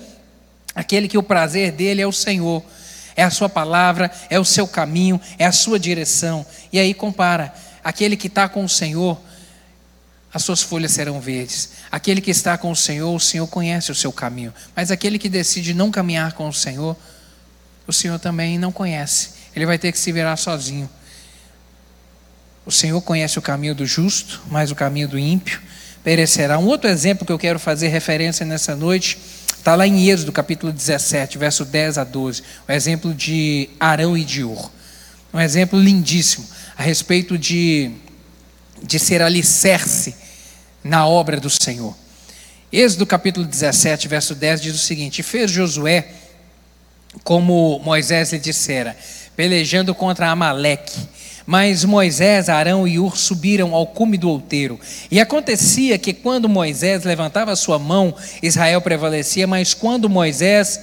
aquele 0.74 1.08
que 1.08 1.18
o 1.18 1.24
prazer 1.24 1.72
dele 1.72 2.02
é 2.02 2.08
o 2.08 2.12
Senhor, 2.12 2.64
é 3.16 3.24
a 3.24 3.30
sua 3.30 3.48
palavra, 3.48 4.12
é 4.32 4.40
o 4.40 4.46
seu 4.46 4.68
caminho, 4.68 5.22
é 5.38 5.46
a 5.46 5.52
sua 5.52 5.80
direção. 5.80 6.44
E 6.74 6.80
aí 6.80 6.94
compara, 6.96 7.54
aquele 7.84 8.18
que 8.18 8.28
está 8.28 8.50
com 8.50 8.64
o 8.64 8.70
Senhor, 8.70 9.20
as 10.34 10.44
suas 10.44 10.62
folhas 10.62 10.92
serão 10.92 11.20
verdes. 11.20 11.70
Aquele 11.92 12.22
que 12.22 12.30
está 12.30 12.58
com 12.58 12.72
o 12.72 12.76
Senhor, 12.76 13.14
o 13.14 13.20
Senhor 13.20 13.48
conhece 13.48 13.92
o 13.92 13.96
seu 13.96 14.12
caminho. 14.12 14.54
Mas 14.76 14.92
aquele 14.92 15.18
que 15.18 15.28
decide 15.28 15.74
não 15.74 15.90
caminhar 15.90 16.34
com 16.34 16.48
o 16.48 16.54
Senhor, 16.54 16.96
o 17.88 17.94
Senhor 17.94 18.20
também 18.20 18.58
não 18.60 18.72
conhece. 18.72 19.30
Ele 19.56 19.66
vai 19.66 19.80
ter 19.80 19.92
que 19.92 19.98
se 19.98 20.12
virar 20.12 20.38
sozinho. 20.38 20.88
O 22.64 22.72
Senhor 22.72 23.02
conhece 23.02 23.40
o 23.40 23.42
caminho 23.42 23.74
do 23.74 23.86
justo, 23.86 24.42
mas 24.52 24.70
o 24.70 24.76
caminho 24.76 25.08
do 25.08 25.18
ímpio 25.18 25.60
perecerá. 26.04 26.60
Um 26.60 26.68
outro 26.68 26.88
exemplo 26.88 27.26
que 27.26 27.32
eu 27.32 27.40
quero 27.40 27.58
fazer 27.58 27.88
referência 27.88 28.46
nessa 28.46 28.76
noite 28.76 29.18
está 29.58 29.76
lá 29.76 29.88
em 29.88 30.08
Êxodo, 30.08 30.32
capítulo 30.32 30.72
17, 30.72 31.40
verso 31.40 31.66
10 31.66 31.98
a 31.98 32.04
12. 32.04 32.44
O 32.68 32.72
exemplo 32.72 33.14
de 33.14 33.70
Arão 33.80 34.16
e 34.16 34.24
de 34.24 34.44
Ur. 34.44 34.72
Um 35.34 35.40
exemplo 35.40 35.80
lindíssimo 35.80 36.46
a 36.78 36.84
respeito 36.84 37.38
de 37.38 37.92
de 38.84 39.00
ser 39.00 39.22
alicerce 39.22 40.16
na 40.84 41.08
obra 41.08 41.40
do 41.40 41.50
Senhor. 41.50 41.96
Êxodo 42.72 43.06
capítulo 43.06 43.46
17, 43.46 44.08
verso 44.08 44.36
10 44.36 44.62
diz 44.62 44.76
o 44.76 44.80
seguinte: 44.80 45.24
Fez 45.24 45.50
Josué 45.50 46.08
como 47.24 47.80
Moisés 47.80 48.32
lhe 48.32 48.40
dissera, 48.40 48.96
pelejando 49.36 49.96
contra 49.96 50.30
Amaleque. 50.30 51.08
Mas 51.46 51.84
Moisés, 51.84 52.48
Arão 52.48 52.88
e 52.88 53.00
Ur 53.00 53.18
subiram 53.18 53.74
ao 53.74 53.88
cume 53.88 54.18
do 54.20 54.30
outeiro. 54.30 54.80
E 55.10 55.20
acontecia 55.20 55.98
que 55.98 56.14
quando 56.14 56.48
Moisés 56.48 57.04
levantava 57.04 57.56
sua 57.56 57.80
mão, 57.80 58.14
Israel 58.44 58.80
prevalecia, 58.82 59.48
mas 59.48 59.74
quando 59.74 60.08
Moisés 60.08 60.80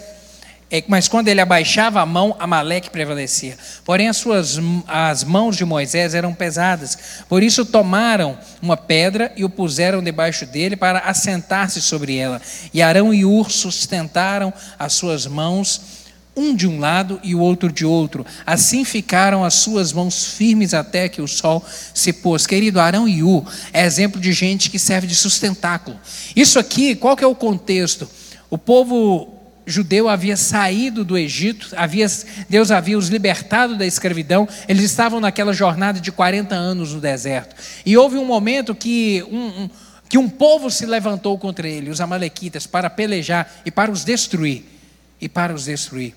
mas 0.89 1.07
quando 1.07 1.29
ele 1.29 1.41
abaixava 1.41 2.01
a 2.01 2.07
mão, 2.07 2.35
Amaleque 2.41 2.91
prevalecia. 2.91 3.57
Porém, 3.85 4.09
as, 4.09 4.17
suas, 4.17 4.59
as 4.89 5.23
mãos 5.23 5.57
de 5.57 5.65
Moisés 5.65 6.13
eram 6.13 6.35
pesadas. 6.35 6.99
Por 7.29 7.43
isso, 7.43 7.65
tomaram 7.65 8.37
uma 8.61 8.77
pedra 8.77 9.33
e 9.37 9.45
o 9.45 9.51
puseram 9.51 10.03
debaixo 10.03 10.45
dele 10.45 10.77
para 10.77 10.99
assentar-se 11.01 11.81
sobre 11.81 12.17
ela. 12.17 12.43
E 12.75 12.83
Arão 12.83 13.15
e 13.15 13.25
Ur 13.25 13.51
sustentaram 13.51 14.53
as 14.77 14.93
suas 14.95 15.25
mãos, 15.27 15.81
um 16.37 16.55
de 16.55 16.67
um 16.67 16.81
lado 16.81 17.21
e 17.23 17.33
o 17.33 17.41
outro 17.41 17.71
de 17.71 17.87
outro. 17.87 18.27
Assim 18.45 18.85
ficaram 18.85 19.45
as 19.45 19.55
suas 19.55 19.93
mãos 19.93 20.25
firmes 20.33 20.75
até 20.75 21.09
que 21.09 21.23
o 21.23 21.29
sol 21.29 21.65
se 21.95 22.13
pôs. 22.13 22.45
Querido, 22.45 22.81
Arão 22.81 23.09
e 23.09 23.23
Ur 23.23 23.45
é 23.73 23.87
exemplo 23.87 24.21
de 24.21 24.33
gente 24.33 24.69
que 24.69 24.81
serve 24.81 25.07
de 25.07 25.15
sustentáculo. 25.15 25.97
Isso 26.35 26.59
aqui, 26.59 26.97
qual 26.97 27.17
que 27.17 27.23
é 27.23 27.27
o 27.27 27.37
contexto? 27.37 28.11
O 28.51 28.59
povo 28.59 29.36
judeu 29.67 30.09
havia 30.09 30.37
saído 30.37 31.05
do 31.05 31.19
Egito, 31.19 31.71
havia, 31.77 32.07
Deus 32.49 32.71
havia 32.71 32.97
os 32.97 33.09
libertado 33.09 33.77
da 33.77 33.85
escravidão, 33.85 34.49
eles 34.69 34.85
estavam 34.85 35.21
naquela 35.21 35.53
jornada 35.53 36.01
de 36.01 36.13
40 36.13 36.55
anos 36.55 36.93
no 36.93 37.01
deserto. 37.01 37.57
E 37.85 37.97
houve 37.97 38.17
um 38.17 38.25
momento 38.25 38.75
que 38.75 39.25
um, 39.31 39.47
um, 39.65 39.71
que 40.09 40.17
um 40.17 40.29
povo 40.29 40.71
se 40.71 40.87
levantou 40.87 41.37
contra 41.37 41.69
ele, 41.69 41.91
os 41.91 42.01
Amalequitas, 42.01 42.67
para 42.67 42.89
pelejar 42.89 43.61
e 43.67 43.71
para 43.71 43.91
os 43.91 44.05
destruir. 44.05 44.65
E 45.21 45.29
para 45.29 45.53
os 45.53 45.65
destruir. 45.65 46.15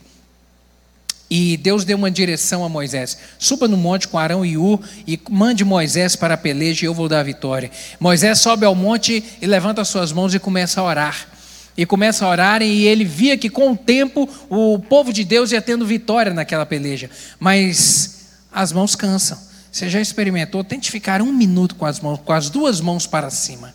E 1.29 1.57
Deus 1.57 1.85
deu 1.85 1.97
uma 1.97 2.11
direção 2.11 2.63
a 2.65 2.69
Moisés: 2.69 3.17
suba 3.37 3.67
no 3.67 3.77
monte 3.77 4.07
com 4.07 4.17
Arão 4.17 4.45
e 4.45 4.57
U 4.57 4.79
e 5.07 5.19
mande 5.29 5.63
Moisés 5.63 6.15
para 6.15 6.33
a 6.33 6.37
peleja 6.37 6.85
e 6.85 6.87
eu 6.87 6.93
vou 6.93 7.07
dar 7.07 7.19
a 7.19 7.23
vitória. 7.23 7.71
Moisés 7.99 8.39
sobe 8.39 8.65
ao 8.65 8.75
monte 8.75 9.23
e 9.41 9.45
levanta 9.45 9.81
as 9.81 9.87
suas 9.87 10.11
mãos 10.11 10.33
e 10.33 10.39
começa 10.39 10.81
a 10.81 10.83
orar 10.83 11.38
e 11.79 11.85
começa 11.85 12.25
a 12.25 12.27
orar, 12.27 12.61
e 12.61 12.85
ele 12.85 13.05
via 13.05 13.37
que 13.37 13.49
com 13.49 13.71
o 13.71 13.77
tempo 13.77 14.27
o 14.49 14.77
povo 14.79 15.13
de 15.13 15.23
Deus 15.23 15.53
ia 15.53 15.61
tendo 15.61 15.85
vitória 15.85 16.33
naquela 16.33 16.65
peleja. 16.65 17.09
Mas 17.39 18.25
as 18.51 18.73
mãos 18.73 18.97
cansam. 18.97 19.39
Você 19.71 19.89
já 19.89 20.01
experimentou? 20.01 20.61
Tente 20.61 20.91
ficar 20.91 21.21
um 21.21 21.31
minuto 21.31 21.75
com 21.75 21.85
as 21.85 22.01
mãos, 22.01 22.19
com 22.19 22.33
as 22.33 22.49
duas 22.49 22.81
mãos 22.81 23.07
para 23.07 23.29
cima. 23.29 23.73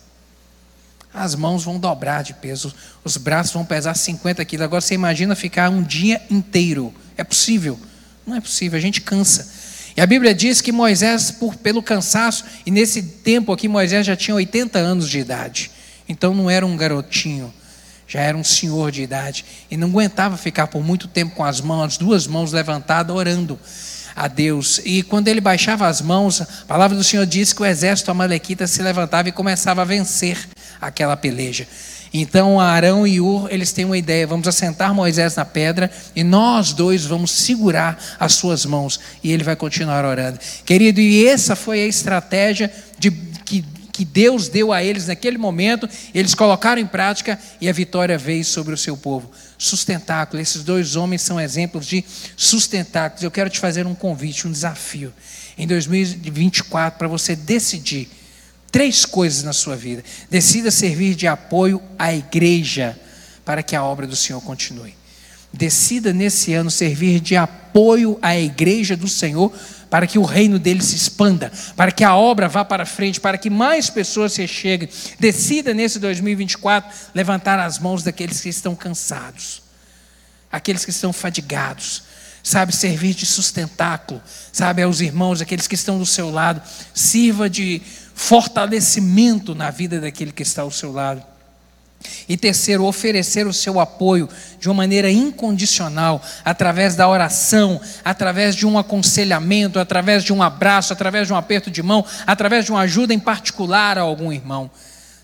As 1.11 1.33
mãos 1.33 1.63
vão 1.63 1.79
dobrar 1.79 2.23
de 2.23 2.35
peso, 2.35 2.71
os 3.03 3.17
braços 3.17 3.53
vão 3.53 3.65
pesar 3.65 3.95
50 3.95 4.45
quilos. 4.45 4.65
Agora 4.65 4.81
você 4.81 4.93
imagina 4.93 5.35
ficar 5.35 5.71
um 5.71 5.81
dia 5.81 6.21
inteiro. 6.29 6.93
É 7.17 7.23
possível? 7.23 7.79
Não 8.23 8.35
é 8.35 8.39
possível, 8.39 8.77
a 8.77 8.81
gente 8.81 9.01
cansa. 9.01 9.49
E 9.97 10.01
a 10.01 10.05
Bíblia 10.05 10.35
diz 10.35 10.61
que 10.61 10.71
Moisés, 10.71 11.31
por, 11.31 11.55
pelo 11.55 11.81
cansaço, 11.81 12.45
e 12.67 12.69
nesse 12.69 13.01
tempo 13.01 13.51
aqui 13.51 13.67
Moisés 13.67 14.05
já 14.05 14.15
tinha 14.15 14.35
80 14.35 14.77
anos 14.77 15.09
de 15.09 15.17
idade. 15.17 15.71
Então 16.07 16.35
não 16.35 16.47
era 16.47 16.63
um 16.63 16.77
garotinho 16.77 17.51
já 18.07 18.21
era 18.21 18.37
um 18.37 18.43
senhor 18.43 18.91
de 18.91 19.01
idade 19.01 19.45
e 19.69 19.77
não 19.77 19.87
aguentava 19.87 20.37
ficar 20.37 20.67
por 20.67 20.83
muito 20.83 21.07
tempo 21.07 21.35
com 21.35 21.43
as 21.43 21.61
mãos, 21.61 21.83
as 21.83 21.97
duas 21.97 22.27
mãos 22.27 22.51
levantadas, 22.51 23.15
orando 23.15 23.59
a 24.15 24.27
Deus. 24.27 24.79
E 24.85 25.03
quando 25.03 25.27
ele 25.27 25.41
baixava 25.41 25.87
as 25.87 26.01
mãos, 26.01 26.41
a 26.41 26.45
palavra 26.67 26.95
do 26.95 27.03
Senhor 27.03 27.25
diz 27.25 27.51
que 27.51 27.61
o 27.61 27.65
exército 27.65 28.09
amalequita 28.09 28.65
se 28.65 28.81
levantava 28.81 29.29
e 29.29 29.31
começava 29.31 29.81
a 29.81 29.85
vencer 29.85 30.37
aquela 30.79 31.17
peleja. 31.17 31.67
Então 32.13 32.61
Arão 32.61 33.05
e 33.05 33.19
Ur, 33.19 33.49
eles 33.51 33.73
têm 33.73 33.83
uma 33.83 33.97
ideia, 33.97 34.25
vamos 34.25 34.47
assentar 34.47 34.93
Moisés 34.93 35.35
na 35.35 35.43
pedra 35.43 35.91
e 36.15 36.23
nós 36.23 36.71
dois 36.71 37.05
vamos 37.05 37.29
segurar 37.31 37.99
as 38.17 38.35
suas 38.35 38.65
mãos 38.65 38.99
e 39.21 39.33
ele 39.33 39.43
vai 39.43 39.55
continuar 39.57 40.05
orando. 40.05 40.39
Querido, 40.63 41.01
e 41.01 41.27
essa 41.27 41.57
foi 41.57 41.81
a 41.81 41.87
estratégia 41.87 42.71
de 42.97 43.11
que 43.11 43.65
que 43.95 44.03
Deus 44.03 44.49
deu 44.49 44.73
a 44.73 44.83
eles 44.83 45.07
naquele 45.07 45.37
momento, 45.37 45.87
eles 46.13 46.35
colocaram 46.35 46.81
em 46.81 46.85
prática 46.85 47.39
e 47.61 47.69
a 47.69 47.71
vitória 47.71 48.17
veio 48.17 48.43
sobre 48.43 48.73
o 48.73 48.77
seu 48.77 48.97
povo. 48.97 49.31
Sustentáculo, 49.57 50.41
esses 50.41 50.65
dois 50.65 50.97
homens 50.97 51.21
são 51.21 51.39
exemplos 51.39 51.87
de 51.87 52.03
sustentáculos. 52.35 53.23
Eu 53.23 53.31
quero 53.31 53.49
te 53.49 53.57
fazer 53.57 53.87
um 53.87 53.95
convite, 53.95 54.49
um 54.49 54.51
desafio, 54.51 55.13
em 55.57 55.65
2024, 55.65 56.99
para 56.99 57.07
você 57.07 57.37
decidir 57.37 58.09
três 58.69 59.05
coisas 59.05 59.43
na 59.43 59.53
sua 59.53 59.77
vida. 59.77 60.03
Decida 60.29 60.71
servir 60.71 61.15
de 61.15 61.25
apoio 61.25 61.81
à 61.97 62.13
igreja 62.13 62.99
para 63.45 63.63
que 63.63 63.77
a 63.77 63.83
obra 63.83 64.05
do 64.05 64.15
Senhor 64.15 64.41
continue. 64.41 64.93
decida 65.53 66.11
nesse 66.11 66.53
ano 66.53 66.69
servir 66.69 67.21
de 67.21 67.37
apoio 67.37 68.19
à 68.21 68.37
igreja 68.37 68.97
do 68.97 69.07
Senhor 69.07 69.53
para 69.89 70.07
que 70.07 70.17
o 70.17 70.23
reino 70.23 70.59
dele 70.59 70.81
se 70.81 70.95
expanda, 70.95 71.51
para 71.75 71.91
que 71.91 72.03
a 72.03 72.15
obra 72.15 72.47
vá 72.47 72.65
para 72.65 72.85
frente, 72.85 73.19
para 73.19 73.37
que 73.37 73.49
mais 73.49 73.89
pessoas 73.89 74.33
se 74.33 74.47
cheguem. 74.47 74.89
Decida 75.19 75.73
nesse 75.73 75.99
2024 75.99 76.89
levantar 77.13 77.59
as 77.59 77.79
mãos 77.79 78.03
daqueles 78.03 78.41
que 78.41 78.49
estão 78.49 78.75
cansados, 78.75 79.61
aqueles 80.51 80.83
que 80.83 80.91
estão 80.91 81.13
fadigados, 81.13 82.03
sabe, 82.43 82.75
servir 82.75 83.13
de 83.13 83.25
sustentáculo, 83.25 84.21
sabe, 84.51 84.81
aos 84.81 85.01
irmãos, 85.01 85.41
aqueles 85.41 85.67
que 85.67 85.75
estão 85.75 85.97
do 85.97 86.05
seu 86.05 86.29
lado, 86.29 86.61
sirva 86.93 87.49
de 87.49 87.81
fortalecimento 88.13 89.55
na 89.55 89.71
vida 89.71 89.99
daquele 89.99 90.31
que 90.31 90.43
está 90.43 90.61
ao 90.61 90.71
seu 90.71 90.91
lado. 90.91 91.34
E 92.27 92.35
terceiro, 92.35 92.85
oferecer 92.85 93.47
o 93.47 93.53
seu 93.53 93.79
apoio 93.79 94.27
de 94.59 94.67
uma 94.67 94.75
maneira 94.75 95.11
incondicional, 95.11 96.21
através 96.43 96.95
da 96.95 97.07
oração, 97.07 97.79
através 98.03 98.55
de 98.55 98.65
um 98.65 98.77
aconselhamento, 98.77 99.79
através 99.79 100.23
de 100.23 100.33
um 100.33 100.41
abraço, 100.41 100.93
através 100.93 101.27
de 101.27 101.33
um 101.33 101.37
aperto 101.37 101.69
de 101.69 101.83
mão, 101.83 102.03
através 102.25 102.65
de 102.65 102.71
uma 102.71 102.81
ajuda 102.81 103.13
em 103.13 103.19
particular 103.19 103.97
a 103.97 104.01
algum 104.01 104.31
irmão. 104.31 104.69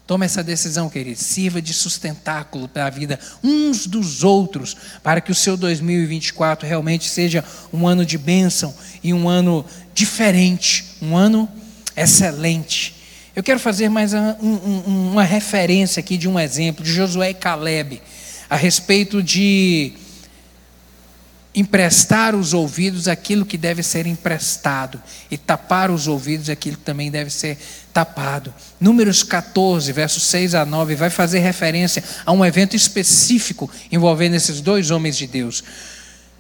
Tome 0.06 0.26
essa 0.26 0.44
decisão, 0.44 0.90
querido. 0.90 1.20
Sirva 1.20 1.62
de 1.62 1.74
sustentáculo 1.74 2.68
para 2.68 2.86
a 2.86 2.90
vida 2.90 3.20
uns 3.44 3.88
dos 3.88 4.24
outros, 4.24 4.76
para 5.02 5.22
que 5.22 5.32
o 5.32 5.36
seu 5.36 5.56
2024 5.56 6.68
realmente 6.68 7.10
seja 7.10 7.44
um 7.72 7.88
ano 7.88 8.06
de 8.06 8.18
bênção 8.18 8.76
e 9.02 9.14
um 9.14 9.30
ano 9.30 9.66
diferente, 9.94 10.98
um 11.02 11.16
ano 11.16 11.48
excelente 11.96 13.01
eu 13.36 13.42
quero 13.42 13.60
fazer 13.60 13.90
mais 13.90 14.14
uma, 14.14 14.38
um, 14.42 15.10
uma 15.12 15.24
referência 15.24 16.00
aqui 16.02 16.18
de 16.18 16.28
um 16.28 16.40
exemplo 16.40 16.84
de 16.84 16.92
Josué 16.92 17.30
e 17.30 17.34
Caleb 17.34 18.02
a 18.50 18.56
respeito 18.58 19.24
de 19.24 19.94
emprestar 21.56 22.36
os 22.36 22.54
ouvidos 22.54 23.08
aquilo 23.08 23.46
que 23.46 23.58
deve 23.58 23.84
ser 23.84 24.06
emprestado 24.06 25.02
e 25.30 25.38
tapar 25.38 25.92
os 25.92 26.08
ouvidos 26.08 26.50
aquilo 26.50 26.78
que 26.78 26.84
também 26.84 27.10
deve 27.10 27.30
ser 27.30 27.58
tapado. 27.94 28.54
Números 28.80 29.24
14, 29.24 29.92
versos 29.92 30.24
6 30.24 30.56
a 30.56 30.66
9, 30.66 30.96
vai 30.96 31.10
fazer 31.10 31.40
referência 31.40 32.04
a 32.26 32.32
um 32.32 32.44
evento 32.44 32.76
específico 32.76 33.70
envolvendo 33.92 34.36
esses 34.36 34.60
dois 34.60 34.92
homens 34.92 35.18
de 35.18 35.28
Deus. 35.28 35.64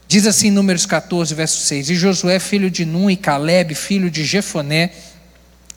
Diz 0.07 0.27
assim, 0.27 0.51
Números 0.51 0.85
14, 0.85 1.33
verso 1.33 1.65
6: 1.65 1.89
E 1.89 1.95
Josué, 1.95 2.37
filho 2.37 2.69
de 2.69 2.83
Nun, 2.83 3.09
e 3.09 3.15
Caleb, 3.15 3.73
filho 3.75 4.11
de 4.11 4.25
Jefoné, 4.25 4.91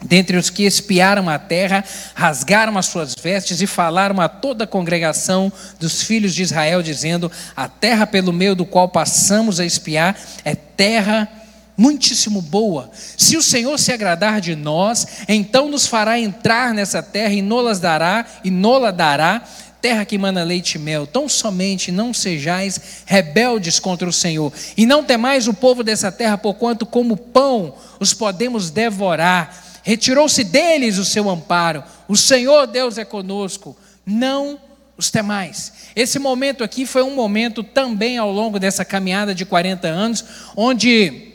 Dentre 0.05 0.37
os 0.37 0.51
que 0.51 0.65
espiaram 0.65 1.29
a 1.31 1.39
terra, 1.39 1.83
rasgaram 2.15 2.77
as 2.77 2.87
suas 2.87 3.15
vestes 3.15 3.63
e 3.63 3.67
falaram 3.67 4.21
a 4.21 4.29
toda 4.29 4.65
a 4.65 4.67
congregação 4.67 5.51
dos 5.81 6.03
filhos 6.03 6.35
de 6.35 6.43
Israel, 6.43 6.83
dizendo: 6.83 7.33
A 7.57 7.67
terra 7.67 8.07
pelo 8.07 8.33
meio 8.33 8.55
do 8.55 8.67
qual 8.67 8.89
passamos 8.89 9.59
a 9.59 9.65
espiar 9.65 10.17
é 10.45 10.55
terra 10.55 11.29
muitíssimo 11.77 12.41
boa. 12.41 12.91
Se 13.17 13.37
o 13.37 13.43
Senhor 13.43 13.79
se 13.79 13.93
agradar 13.93 14.41
de 14.41 14.55
nós, 14.55 15.07
então 15.27 15.69
nos 15.69 15.87
fará 15.87 16.19
entrar 16.19 16.75
nessa 16.75 17.03
terra 17.03 17.33
e 17.33 17.43
nolas 17.43 17.81
dará, 17.81 18.27
e 18.45 18.51
nola 18.51 18.93
dará, 18.93 19.43
terra 19.81 20.05
que 20.05 20.17
mana 20.17 20.45
leite 20.45 20.77
e 20.77 20.79
mel. 20.79 21.07
Tão 21.07 21.29
somente 21.29 21.91
não 21.91 22.15
sejais 22.15 23.03
rebeldes 23.07 23.79
contra 23.79 24.09
o 24.09 24.13
Senhor, 24.13 24.53
e 24.77 24.87
não 24.87 25.03
temais 25.03 25.49
o 25.49 25.55
povo 25.55 25.83
dessa 25.83 26.13
terra, 26.13 26.39
porquanto 26.39 26.87
como 26.87 27.17
pão 27.17 27.75
os 27.99 28.15
podemos 28.15 28.71
devorar 28.71 29.64
retirou-se 29.85 30.43
deles 30.43 30.99
o 30.99 31.05
seu 31.05 31.31
amparo. 31.31 31.85
O 32.09 32.17
Senhor 32.17 32.67
Deus 32.67 32.99
é 32.99 33.05
conosco, 33.05 33.77
não 34.05 34.59
os 34.97 35.11
temais. 35.11 35.73
Esse 35.95 36.19
momento 36.19 36.65
aqui 36.65 36.87
foi 36.87 37.03
um 37.03 37.15
momento 37.15 37.63
também 37.63 38.19
ao 38.19 38.33
longo 38.33 38.59
dessa 38.59 38.85
caminhada 38.85 39.35
de 39.35 39.45
40 39.45 39.87
anos, 39.87 40.25
onde 40.57 41.33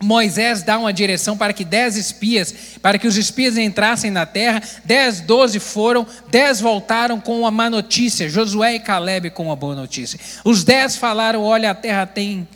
Moisés 0.00 0.62
dá 0.62 0.78
uma 0.78 0.92
direção 0.92 1.36
para 1.36 1.52
que 1.52 1.64
dez 1.64 1.96
espias, 1.96 2.54
para 2.80 2.98
que 2.98 3.06
os 3.06 3.16
espias 3.16 3.56
entrassem 3.56 4.10
na 4.10 4.26
terra, 4.26 4.62
dez, 4.84 5.20
doze 5.20 5.58
foram, 5.58 6.06
dez 6.30 6.60
voltaram 6.60 7.20
com 7.20 7.40
uma 7.40 7.50
má 7.50 7.68
notícia, 7.70 8.28
Josué 8.28 8.76
e 8.76 8.80
Caleb 8.80 9.30
com 9.30 9.44
uma 9.46 9.56
boa 9.56 9.74
notícia. 9.74 10.20
Os 10.44 10.62
dez 10.62 10.96
falaram: 10.96 11.42
olha, 11.42 11.70
a 11.70 11.74
terra 11.74 12.06
tem, 12.06 12.46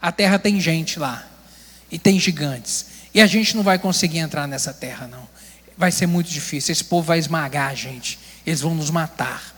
a 0.00 0.12
terra 0.12 0.38
tem 0.38 0.60
gente 0.60 0.98
lá, 0.98 1.26
e 1.90 1.98
tem 1.98 2.20
gigantes. 2.20 2.91
E 3.14 3.20
a 3.20 3.26
gente 3.26 3.56
não 3.56 3.62
vai 3.62 3.78
conseguir 3.78 4.18
entrar 4.18 4.46
nessa 4.46 4.72
terra, 4.72 5.06
não. 5.06 5.28
Vai 5.76 5.90
ser 5.90 6.06
muito 6.06 6.30
difícil. 6.30 6.72
Esse 6.72 6.84
povo 6.84 7.06
vai 7.06 7.18
esmagar 7.18 7.70
a 7.70 7.74
gente. 7.74 8.18
Eles 8.46 8.60
vão 8.60 8.74
nos 8.74 8.90
matar. 8.90 9.54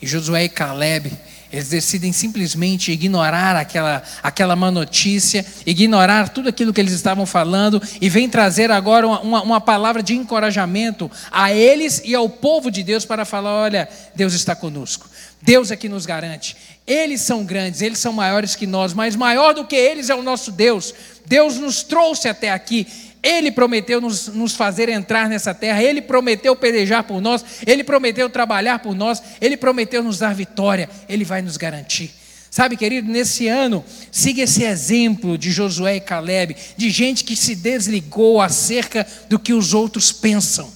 E 0.00 0.06
Josué 0.06 0.44
e 0.44 0.48
Caleb, 0.48 1.12
eles 1.52 1.68
decidem 1.68 2.12
simplesmente 2.12 2.92
ignorar 2.92 3.56
aquela, 3.56 4.02
aquela 4.22 4.54
má 4.54 4.70
notícia, 4.70 5.44
ignorar 5.66 6.28
tudo 6.28 6.48
aquilo 6.48 6.72
que 6.72 6.80
eles 6.80 6.92
estavam 6.92 7.26
falando 7.26 7.82
e 8.00 8.08
vem 8.08 8.28
trazer 8.28 8.70
agora 8.70 9.08
uma, 9.08 9.42
uma, 9.42 9.60
palavra 9.60 10.02
de 10.02 10.14
encorajamento 10.14 11.10
a 11.30 11.52
eles 11.52 12.02
e 12.04 12.14
ao 12.14 12.28
povo 12.28 12.70
de 12.70 12.82
Deus 12.82 13.04
para 13.04 13.24
falar: 13.24 13.54
olha, 13.54 13.88
Deus 14.14 14.34
está 14.34 14.54
conosco, 14.54 15.08
Deus 15.40 15.70
é 15.70 15.76
que 15.76 15.88
nos 15.88 16.06
garante. 16.06 16.56
Eles 16.88 17.20
são 17.20 17.44
grandes, 17.44 17.82
eles 17.82 17.98
são 17.98 18.14
maiores 18.14 18.56
que 18.56 18.66
nós, 18.66 18.94
mas 18.94 19.14
maior 19.14 19.52
do 19.52 19.66
que 19.66 19.76
eles 19.76 20.08
é 20.08 20.14
o 20.14 20.22
nosso 20.22 20.50
Deus. 20.50 20.94
Deus 21.26 21.58
nos 21.58 21.82
trouxe 21.82 22.30
até 22.30 22.50
aqui. 22.50 22.86
Ele 23.22 23.52
prometeu 23.52 24.00
nos, 24.00 24.28
nos, 24.28 24.54
fazer 24.54 24.88
entrar 24.88 25.28
nessa 25.28 25.52
terra, 25.52 25.82
Ele 25.82 26.00
prometeu 26.00 26.56
pelejar 26.56 27.04
por 27.04 27.20
nós, 27.20 27.44
Ele 27.66 27.84
prometeu 27.84 28.30
trabalhar 28.30 28.78
por 28.78 28.94
nós, 28.94 29.22
Ele 29.38 29.56
prometeu 29.56 30.02
nos 30.02 30.18
dar 30.18 30.34
vitória, 30.34 30.88
Ele 31.06 31.24
vai 31.24 31.42
nos 31.42 31.58
garantir. 31.58 32.10
Sabe, 32.50 32.76
querido, 32.76 33.10
nesse 33.10 33.48
ano, 33.48 33.84
siga 34.10 34.42
esse 34.42 34.62
exemplo 34.62 35.36
de 35.36 35.50
Josué 35.50 35.96
e 35.96 36.00
Caleb, 36.00 36.56
de 36.76 36.88
gente 36.88 37.22
que 37.22 37.36
se 37.36 37.54
desligou 37.54 38.40
acerca 38.40 39.06
do 39.28 39.38
que 39.38 39.52
os 39.52 39.74
outros 39.74 40.10
pensam, 40.10 40.72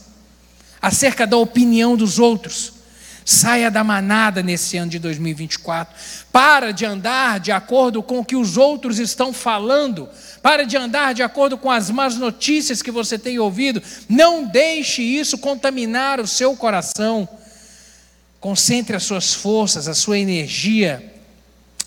acerca 0.81 1.27
da 1.27 1.39
opinião 1.39 1.97
dos 1.97 2.19
outros. 2.19 2.72
Saia 3.25 3.71
da 3.71 3.85
manada 3.85 4.43
nesse 4.43 4.77
ano 4.77 4.91
de 4.91 4.99
2024. 4.99 5.95
Para 6.33 6.73
de 6.73 6.85
andar 6.85 7.39
de 7.39 7.53
acordo 7.53 8.03
com 8.03 8.19
o 8.19 8.25
que 8.25 8.37
os 8.37 8.57
outros 8.57 8.99
estão 8.99 9.33
falando. 9.33 10.09
Para 10.41 10.65
de 10.65 10.77
andar 10.77 11.15
de 11.15 11.23
acordo 11.23 11.59
com 11.59 11.71
as 11.71 11.91
más 11.91 12.17
notícias 12.17 12.83
que 12.83 12.91
você 12.91 13.19
tem 13.19 13.39
ouvido. 13.39 13.83
Não 14.09 14.45
deixe 14.45 15.03
isso 15.03 15.39
contaminar 15.39 16.21
o 16.21 16.27
seu 16.27 16.57
coração. 16.57 17.29
Concentre 18.41 18.97
as 18.97 19.05
suas 19.05 19.35
forças, 19.35 19.87
a 19.87 19.95
sua 19.95 20.19
energia 20.19 21.12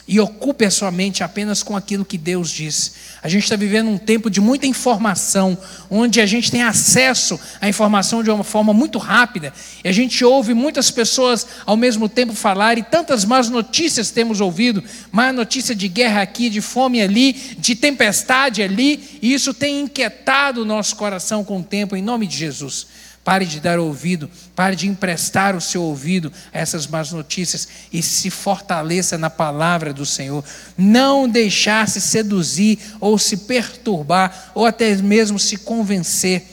e 0.08 0.20
ocupe 0.20 0.64
a 0.66 0.72
sua 0.72 0.92
mente 0.92 1.24
apenas 1.24 1.64
com 1.64 1.76
aquilo 1.76 2.06
que 2.06 2.18
Deus 2.18 2.50
diz. 2.50 2.94
A 3.24 3.28
gente 3.28 3.44
está 3.44 3.56
vivendo 3.56 3.90
um 3.90 3.98
tempo 3.98 4.30
de 4.30 4.40
muita 4.40 4.68
informação, 4.68 5.58
onde 5.90 6.22
a 6.22 6.26
gente 6.26 6.52
tem 6.52 6.62
acesso 6.62 7.40
à 7.60 7.68
informação 7.68 8.22
de 8.22 8.30
uma 8.30 8.44
forma 8.44 8.74
muito 8.74 9.00
rápida, 9.00 9.52
e 9.84 9.88
a 9.88 9.92
gente 9.92 10.24
ouve 10.24 10.54
muitas 10.54 10.92
pessoas 10.92 11.48
ao 11.66 11.76
mesmo 11.76 12.08
tempo 12.08 12.34
falar, 12.34 12.78
e 12.78 12.84
tantas 12.84 13.26
más 13.26 13.50
notícias 13.50 14.12
temos 14.12 14.42
ouvido 14.42 14.84
má 15.12 15.34
notícia 15.34 15.74
de 15.74 15.88
guerra 15.88 16.22
aqui, 16.22 16.50
de 16.50 16.62
fome 16.62 17.02
ali, 17.02 17.34
de 17.58 17.76
tempestade 17.76 18.62
ali, 18.62 19.20
e 19.22 19.34
isso 19.34 19.54
tem 19.54 19.82
inquietado 19.82 20.62
o 20.62 20.66
nosso 20.66 20.96
coração 20.96 21.44
com 21.44 21.60
o 21.60 21.64
tempo, 21.64 21.96
em 21.96 22.02
nome 22.02 22.28
de 22.28 22.38
Jesus. 22.38 22.88
Pare 23.26 23.44
de 23.44 23.60
dar 23.60 23.80
ouvido, 23.80 24.30
pare 24.56 24.76
de 24.76 24.88
emprestar 24.88 25.56
o 25.56 25.60
seu 25.60 25.82
ouvido 25.82 26.32
a 26.54 26.60
essas 26.60 26.86
más 26.86 27.12
notícias 27.12 27.68
e 27.92 28.04
se 28.04 28.30
fortaleça 28.30 29.18
na 29.18 29.32
palavra 29.32 29.92
do 29.92 30.06
Senhor. 30.06 30.46
Não 30.78 31.28
deixar 31.28 31.88
se 31.90 32.00
seduzir 32.00 32.78
ou 33.00 33.18
se 33.18 33.38
perturbar 33.38 34.52
ou 34.54 34.64
até 34.64 34.96
mesmo 34.98 35.40
se 35.40 35.58
convencer 35.58 36.46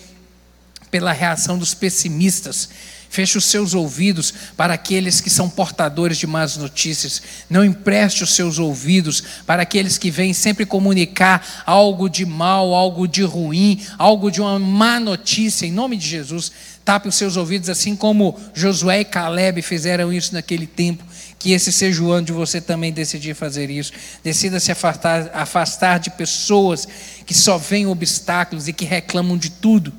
pela 0.90 1.12
reação 1.12 1.58
dos 1.58 1.74
pessimistas 1.74 2.70
Feche 3.12 3.36
os 3.36 3.44
seus 3.44 3.74
ouvidos 3.74 4.32
para 4.56 4.72
aqueles 4.72 5.20
que 5.20 5.28
são 5.28 5.46
portadores 5.46 6.16
de 6.16 6.26
más 6.26 6.56
notícias. 6.56 7.20
Não 7.50 7.62
empreste 7.62 8.24
os 8.24 8.34
seus 8.34 8.58
ouvidos 8.58 9.22
para 9.44 9.60
aqueles 9.60 9.98
que 9.98 10.10
vêm 10.10 10.32
sempre 10.32 10.64
comunicar 10.64 11.62
algo 11.66 12.08
de 12.08 12.24
mal, 12.24 12.72
algo 12.72 13.06
de 13.06 13.22
ruim, 13.22 13.82
algo 13.98 14.30
de 14.30 14.40
uma 14.40 14.58
má 14.58 14.98
notícia. 14.98 15.66
Em 15.66 15.70
nome 15.70 15.98
de 15.98 16.08
Jesus, 16.08 16.50
tape 16.86 17.06
os 17.06 17.14
seus 17.14 17.36
ouvidos, 17.36 17.68
assim 17.68 17.94
como 17.94 18.40
Josué 18.54 19.00
e 19.00 19.04
Caleb 19.04 19.60
fizeram 19.60 20.10
isso 20.10 20.32
naquele 20.32 20.66
tempo. 20.66 21.04
Que 21.38 21.52
esse 21.52 21.70
seja 21.70 22.02
o 22.02 22.10
ano 22.10 22.28
de 22.28 22.32
você 22.32 22.62
também 22.62 22.94
decidir 22.94 23.34
fazer 23.34 23.68
isso. 23.68 23.92
Decida 24.24 24.58
se 24.58 24.72
afastar, 24.72 25.30
afastar 25.34 26.00
de 26.00 26.08
pessoas 26.08 26.88
que 27.26 27.34
só 27.34 27.58
veem 27.58 27.86
obstáculos 27.86 28.68
e 28.68 28.72
que 28.72 28.86
reclamam 28.86 29.36
de 29.36 29.50
tudo. 29.50 29.92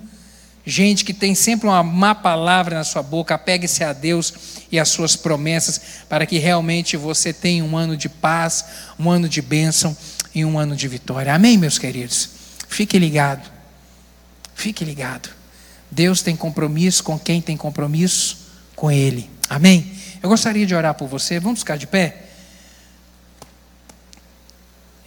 Gente 0.66 1.04
que 1.04 1.14
tem 1.14 1.36
sempre 1.36 1.68
uma 1.68 1.84
má 1.84 2.16
palavra 2.16 2.78
na 2.78 2.84
sua 2.86 3.04
boca, 3.04 3.36
apegue-se 3.36 3.84
a 3.84 3.92
Deus 3.92 4.34
e 4.72 4.80
às 4.80 4.90
suas 4.90 5.16
promessas, 5.16 5.80
para 6.08 6.26
que 6.26 6.38
realmente 6.38 6.96
você 6.96 7.34
tenha 7.34 7.64
um 7.66 7.76
ano 7.76 7.98
de 7.98 8.08
paz, 8.08 8.66
um 8.98 9.12
ano 9.12 9.28
de 9.28 9.42
bênção 9.42 9.96
e 10.34 10.46
um 10.46 10.58
ano 10.58 10.76
de 10.76 10.88
vitória. 10.88 11.34
Amém, 11.34 11.58
meus 11.58 11.78
queridos? 11.78 12.30
Fique 12.70 12.98
ligado, 12.98 13.52
fique 14.56 14.86
ligado. 14.86 15.30
Deus 15.92 16.22
tem 16.22 16.36
compromisso 16.36 17.04
com 17.04 17.20
quem 17.20 17.42
tem 17.42 17.58
compromisso 17.58 18.48
com 18.76 18.90
Ele. 18.90 19.30
Amém? 19.50 19.92
Eu 20.24 20.30
gostaria 20.30 20.66
de 20.66 20.74
orar 20.74 20.96
por 20.96 21.08
você. 21.08 21.40
Vamos 21.40 21.60
ficar 21.60 21.76
de 21.76 21.86
pé? 21.86 22.24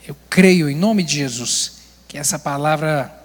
Eu 0.07 0.15
creio 0.29 0.69
em 0.69 0.75
nome 0.75 1.03
de 1.03 1.15
Jesus 1.15 1.73
que 2.07 2.17
essa 2.17 2.39
palavra 2.39 3.16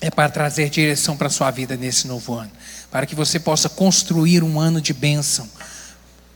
é 0.00 0.10
para 0.10 0.30
trazer 0.30 0.70
direção 0.70 1.16
para 1.16 1.26
a 1.26 1.30
sua 1.30 1.50
vida 1.50 1.76
nesse 1.76 2.06
novo 2.06 2.34
ano, 2.34 2.50
para 2.90 3.06
que 3.06 3.14
você 3.14 3.38
possa 3.38 3.68
construir 3.68 4.42
um 4.42 4.58
ano 4.58 4.80
de 4.80 4.94
bênção. 4.94 5.48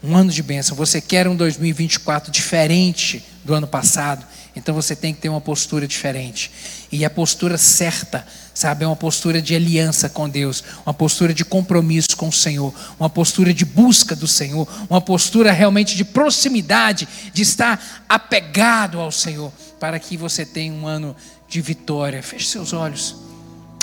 Um 0.02 0.14
ano 0.14 0.30
de 0.30 0.42
bênção. 0.42 0.76
Você 0.76 1.00
quer 1.00 1.26
um 1.26 1.34
2024 1.34 2.30
diferente 2.30 3.24
do 3.42 3.54
ano 3.54 3.66
passado, 3.66 4.26
então 4.54 4.74
você 4.74 4.94
tem 4.94 5.14
que 5.14 5.20
ter 5.22 5.30
uma 5.30 5.40
postura 5.40 5.88
diferente. 5.88 6.50
E 6.92 7.06
a 7.06 7.10
postura 7.10 7.56
certa, 7.56 8.26
sabe, 8.52 8.84
é 8.84 8.86
uma 8.86 8.94
postura 8.94 9.40
de 9.40 9.54
aliança 9.54 10.10
com 10.10 10.28
Deus, 10.28 10.62
uma 10.84 10.92
postura 10.92 11.32
de 11.32 11.42
compromisso 11.42 12.18
com 12.18 12.28
o 12.28 12.32
Senhor, 12.32 12.72
uma 13.00 13.08
postura 13.08 13.54
de 13.54 13.64
busca 13.64 14.14
do 14.14 14.28
Senhor, 14.28 14.68
uma 14.90 15.00
postura 15.00 15.50
realmente 15.52 15.96
de 15.96 16.04
proximidade, 16.04 17.08
de 17.32 17.40
estar 17.40 18.04
apegado 18.06 19.00
ao 19.00 19.10
Senhor, 19.10 19.50
para 19.80 19.98
que 19.98 20.18
você 20.18 20.44
tenha 20.44 20.72
um 20.72 20.86
ano 20.86 21.16
de 21.48 21.62
vitória. 21.62 22.22
Feche 22.22 22.48
seus 22.48 22.74
olhos. 22.74 23.23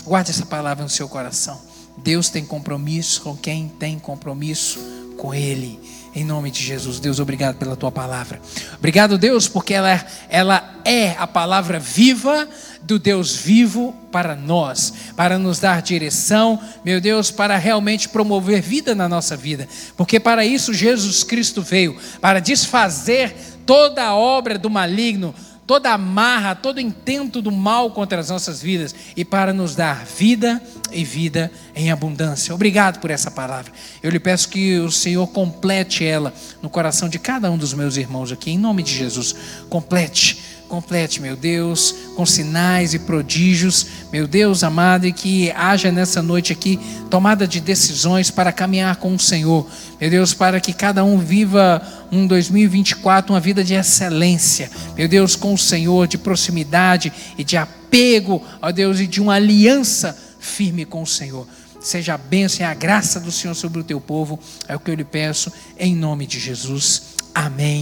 Guarde 0.05 0.31
essa 0.31 0.45
palavra 0.45 0.83
no 0.83 0.89
seu 0.89 1.07
coração. 1.07 1.61
Deus 1.97 2.29
tem 2.29 2.43
compromisso 2.43 3.21
com 3.21 3.35
quem 3.35 3.67
tem 3.67 3.99
compromisso 3.99 4.79
com 5.17 5.33
Ele. 5.33 5.79
Em 6.13 6.25
nome 6.25 6.51
de 6.51 6.61
Jesus, 6.61 6.99
Deus, 6.99 7.19
obrigado 7.19 7.55
pela 7.55 7.75
tua 7.75 7.91
palavra. 7.91 8.41
Obrigado, 8.77 9.17
Deus, 9.17 9.47
porque 9.47 9.73
ela, 9.73 10.05
ela 10.29 10.81
é 10.83 11.11
a 11.11 11.25
palavra 11.25 11.79
viva 11.79 12.49
do 12.81 12.99
Deus 12.99 13.33
vivo 13.33 13.95
para 14.11 14.35
nós, 14.35 14.93
para 15.15 15.39
nos 15.39 15.59
dar 15.59 15.81
direção, 15.81 16.59
meu 16.83 16.99
Deus, 16.99 17.31
para 17.31 17.55
realmente 17.55 18.09
promover 18.09 18.61
vida 18.61 18.93
na 18.93 19.07
nossa 19.07 19.37
vida. 19.37 19.69
Porque 19.95 20.19
para 20.19 20.43
isso 20.43 20.73
Jesus 20.73 21.23
Cristo 21.23 21.61
veio 21.61 21.95
para 22.19 22.41
desfazer 22.41 23.33
toda 23.65 24.03
a 24.03 24.13
obra 24.13 24.57
do 24.57 24.69
maligno 24.69 25.33
toda 25.71 25.93
amarra, 25.93 26.53
todo 26.53 26.81
intento 26.81 27.41
do 27.41 27.49
mal 27.49 27.91
contra 27.91 28.19
as 28.19 28.29
nossas 28.29 28.61
vidas 28.61 28.93
e 29.15 29.23
para 29.23 29.53
nos 29.53 29.73
dar 29.73 30.03
vida 30.03 30.61
e 30.91 31.01
vida 31.05 31.49
em 31.73 31.89
abundância. 31.89 32.53
Obrigado 32.53 32.99
por 32.99 33.09
essa 33.09 33.31
palavra. 33.31 33.71
Eu 34.03 34.11
lhe 34.11 34.19
peço 34.19 34.49
que 34.49 34.79
o 34.79 34.91
Senhor 34.91 35.25
complete 35.27 36.03
ela 36.03 36.33
no 36.61 36.69
coração 36.69 37.07
de 37.07 37.17
cada 37.17 37.49
um 37.49 37.57
dos 37.57 37.73
meus 37.73 37.95
irmãos 37.95 38.33
aqui, 38.33 38.51
em 38.51 38.57
nome 38.57 38.83
de 38.83 38.93
Jesus. 38.93 39.33
Complete 39.69 40.50
complete, 40.71 41.21
meu 41.21 41.35
Deus, 41.35 41.93
com 42.15 42.25
sinais 42.25 42.93
e 42.93 42.99
prodígios, 42.99 43.85
meu 44.09 44.25
Deus 44.25 44.63
amado, 44.63 45.05
e 45.05 45.11
que 45.11 45.51
haja 45.51 45.91
nessa 45.91 46.21
noite 46.21 46.53
aqui 46.53 46.79
tomada 47.09 47.45
de 47.45 47.59
decisões 47.59 48.31
para 48.31 48.53
caminhar 48.53 48.95
com 48.95 49.13
o 49.13 49.19
Senhor, 49.19 49.69
meu 49.99 50.09
Deus, 50.09 50.33
para 50.33 50.61
que 50.61 50.71
cada 50.71 51.03
um 51.03 51.17
viva 51.17 51.81
um 52.09 52.25
2024, 52.25 53.33
uma 53.33 53.39
vida 53.41 53.65
de 53.65 53.73
excelência, 53.73 54.71
meu 54.95 55.09
Deus, 55.09 55.35
com 55.35 55.53
o 55.53 55.57
Senhor, 55.57 56.07
de 56.07 56.17
proximidade 56.17 57.11
e 57.37 57.43
de 57.43 57.57
apego, 57.57 58.41
ó 58.61 58.71
Deus, 58.71 59.01
e 59.01 59.07
de 59.07 59.19
uma 59.19 59.33
aliança 59.33 60.17
firme 60.39 60.85
com 60.85 61.01
o 61.01 61.07
Senhor. 61.07 61.45
Seja 61.81 62.13
a 62.13 62.17
bênção 62.17 62.65
e 62.65 62.69
a 62.69 62.73
graça 62.73 63.19
do 63.19 63.31
Senhor 63.31 63.55
sobre 63.55 63.81
o 63.81 63.83
teu 63.83 63.99
povo, 63.99 64.39
é 64.69 64.75
o 64.75 64.79
que 64.79 64.89
eu 64.89 64.95
lhe 64.95 65.03
peço, 65.03 65.51
em 65.77 65.93
nome 65.93 66.25
de 66.25 66.39
Jesus. 66.39 67.15
Amém. 67.35 67.81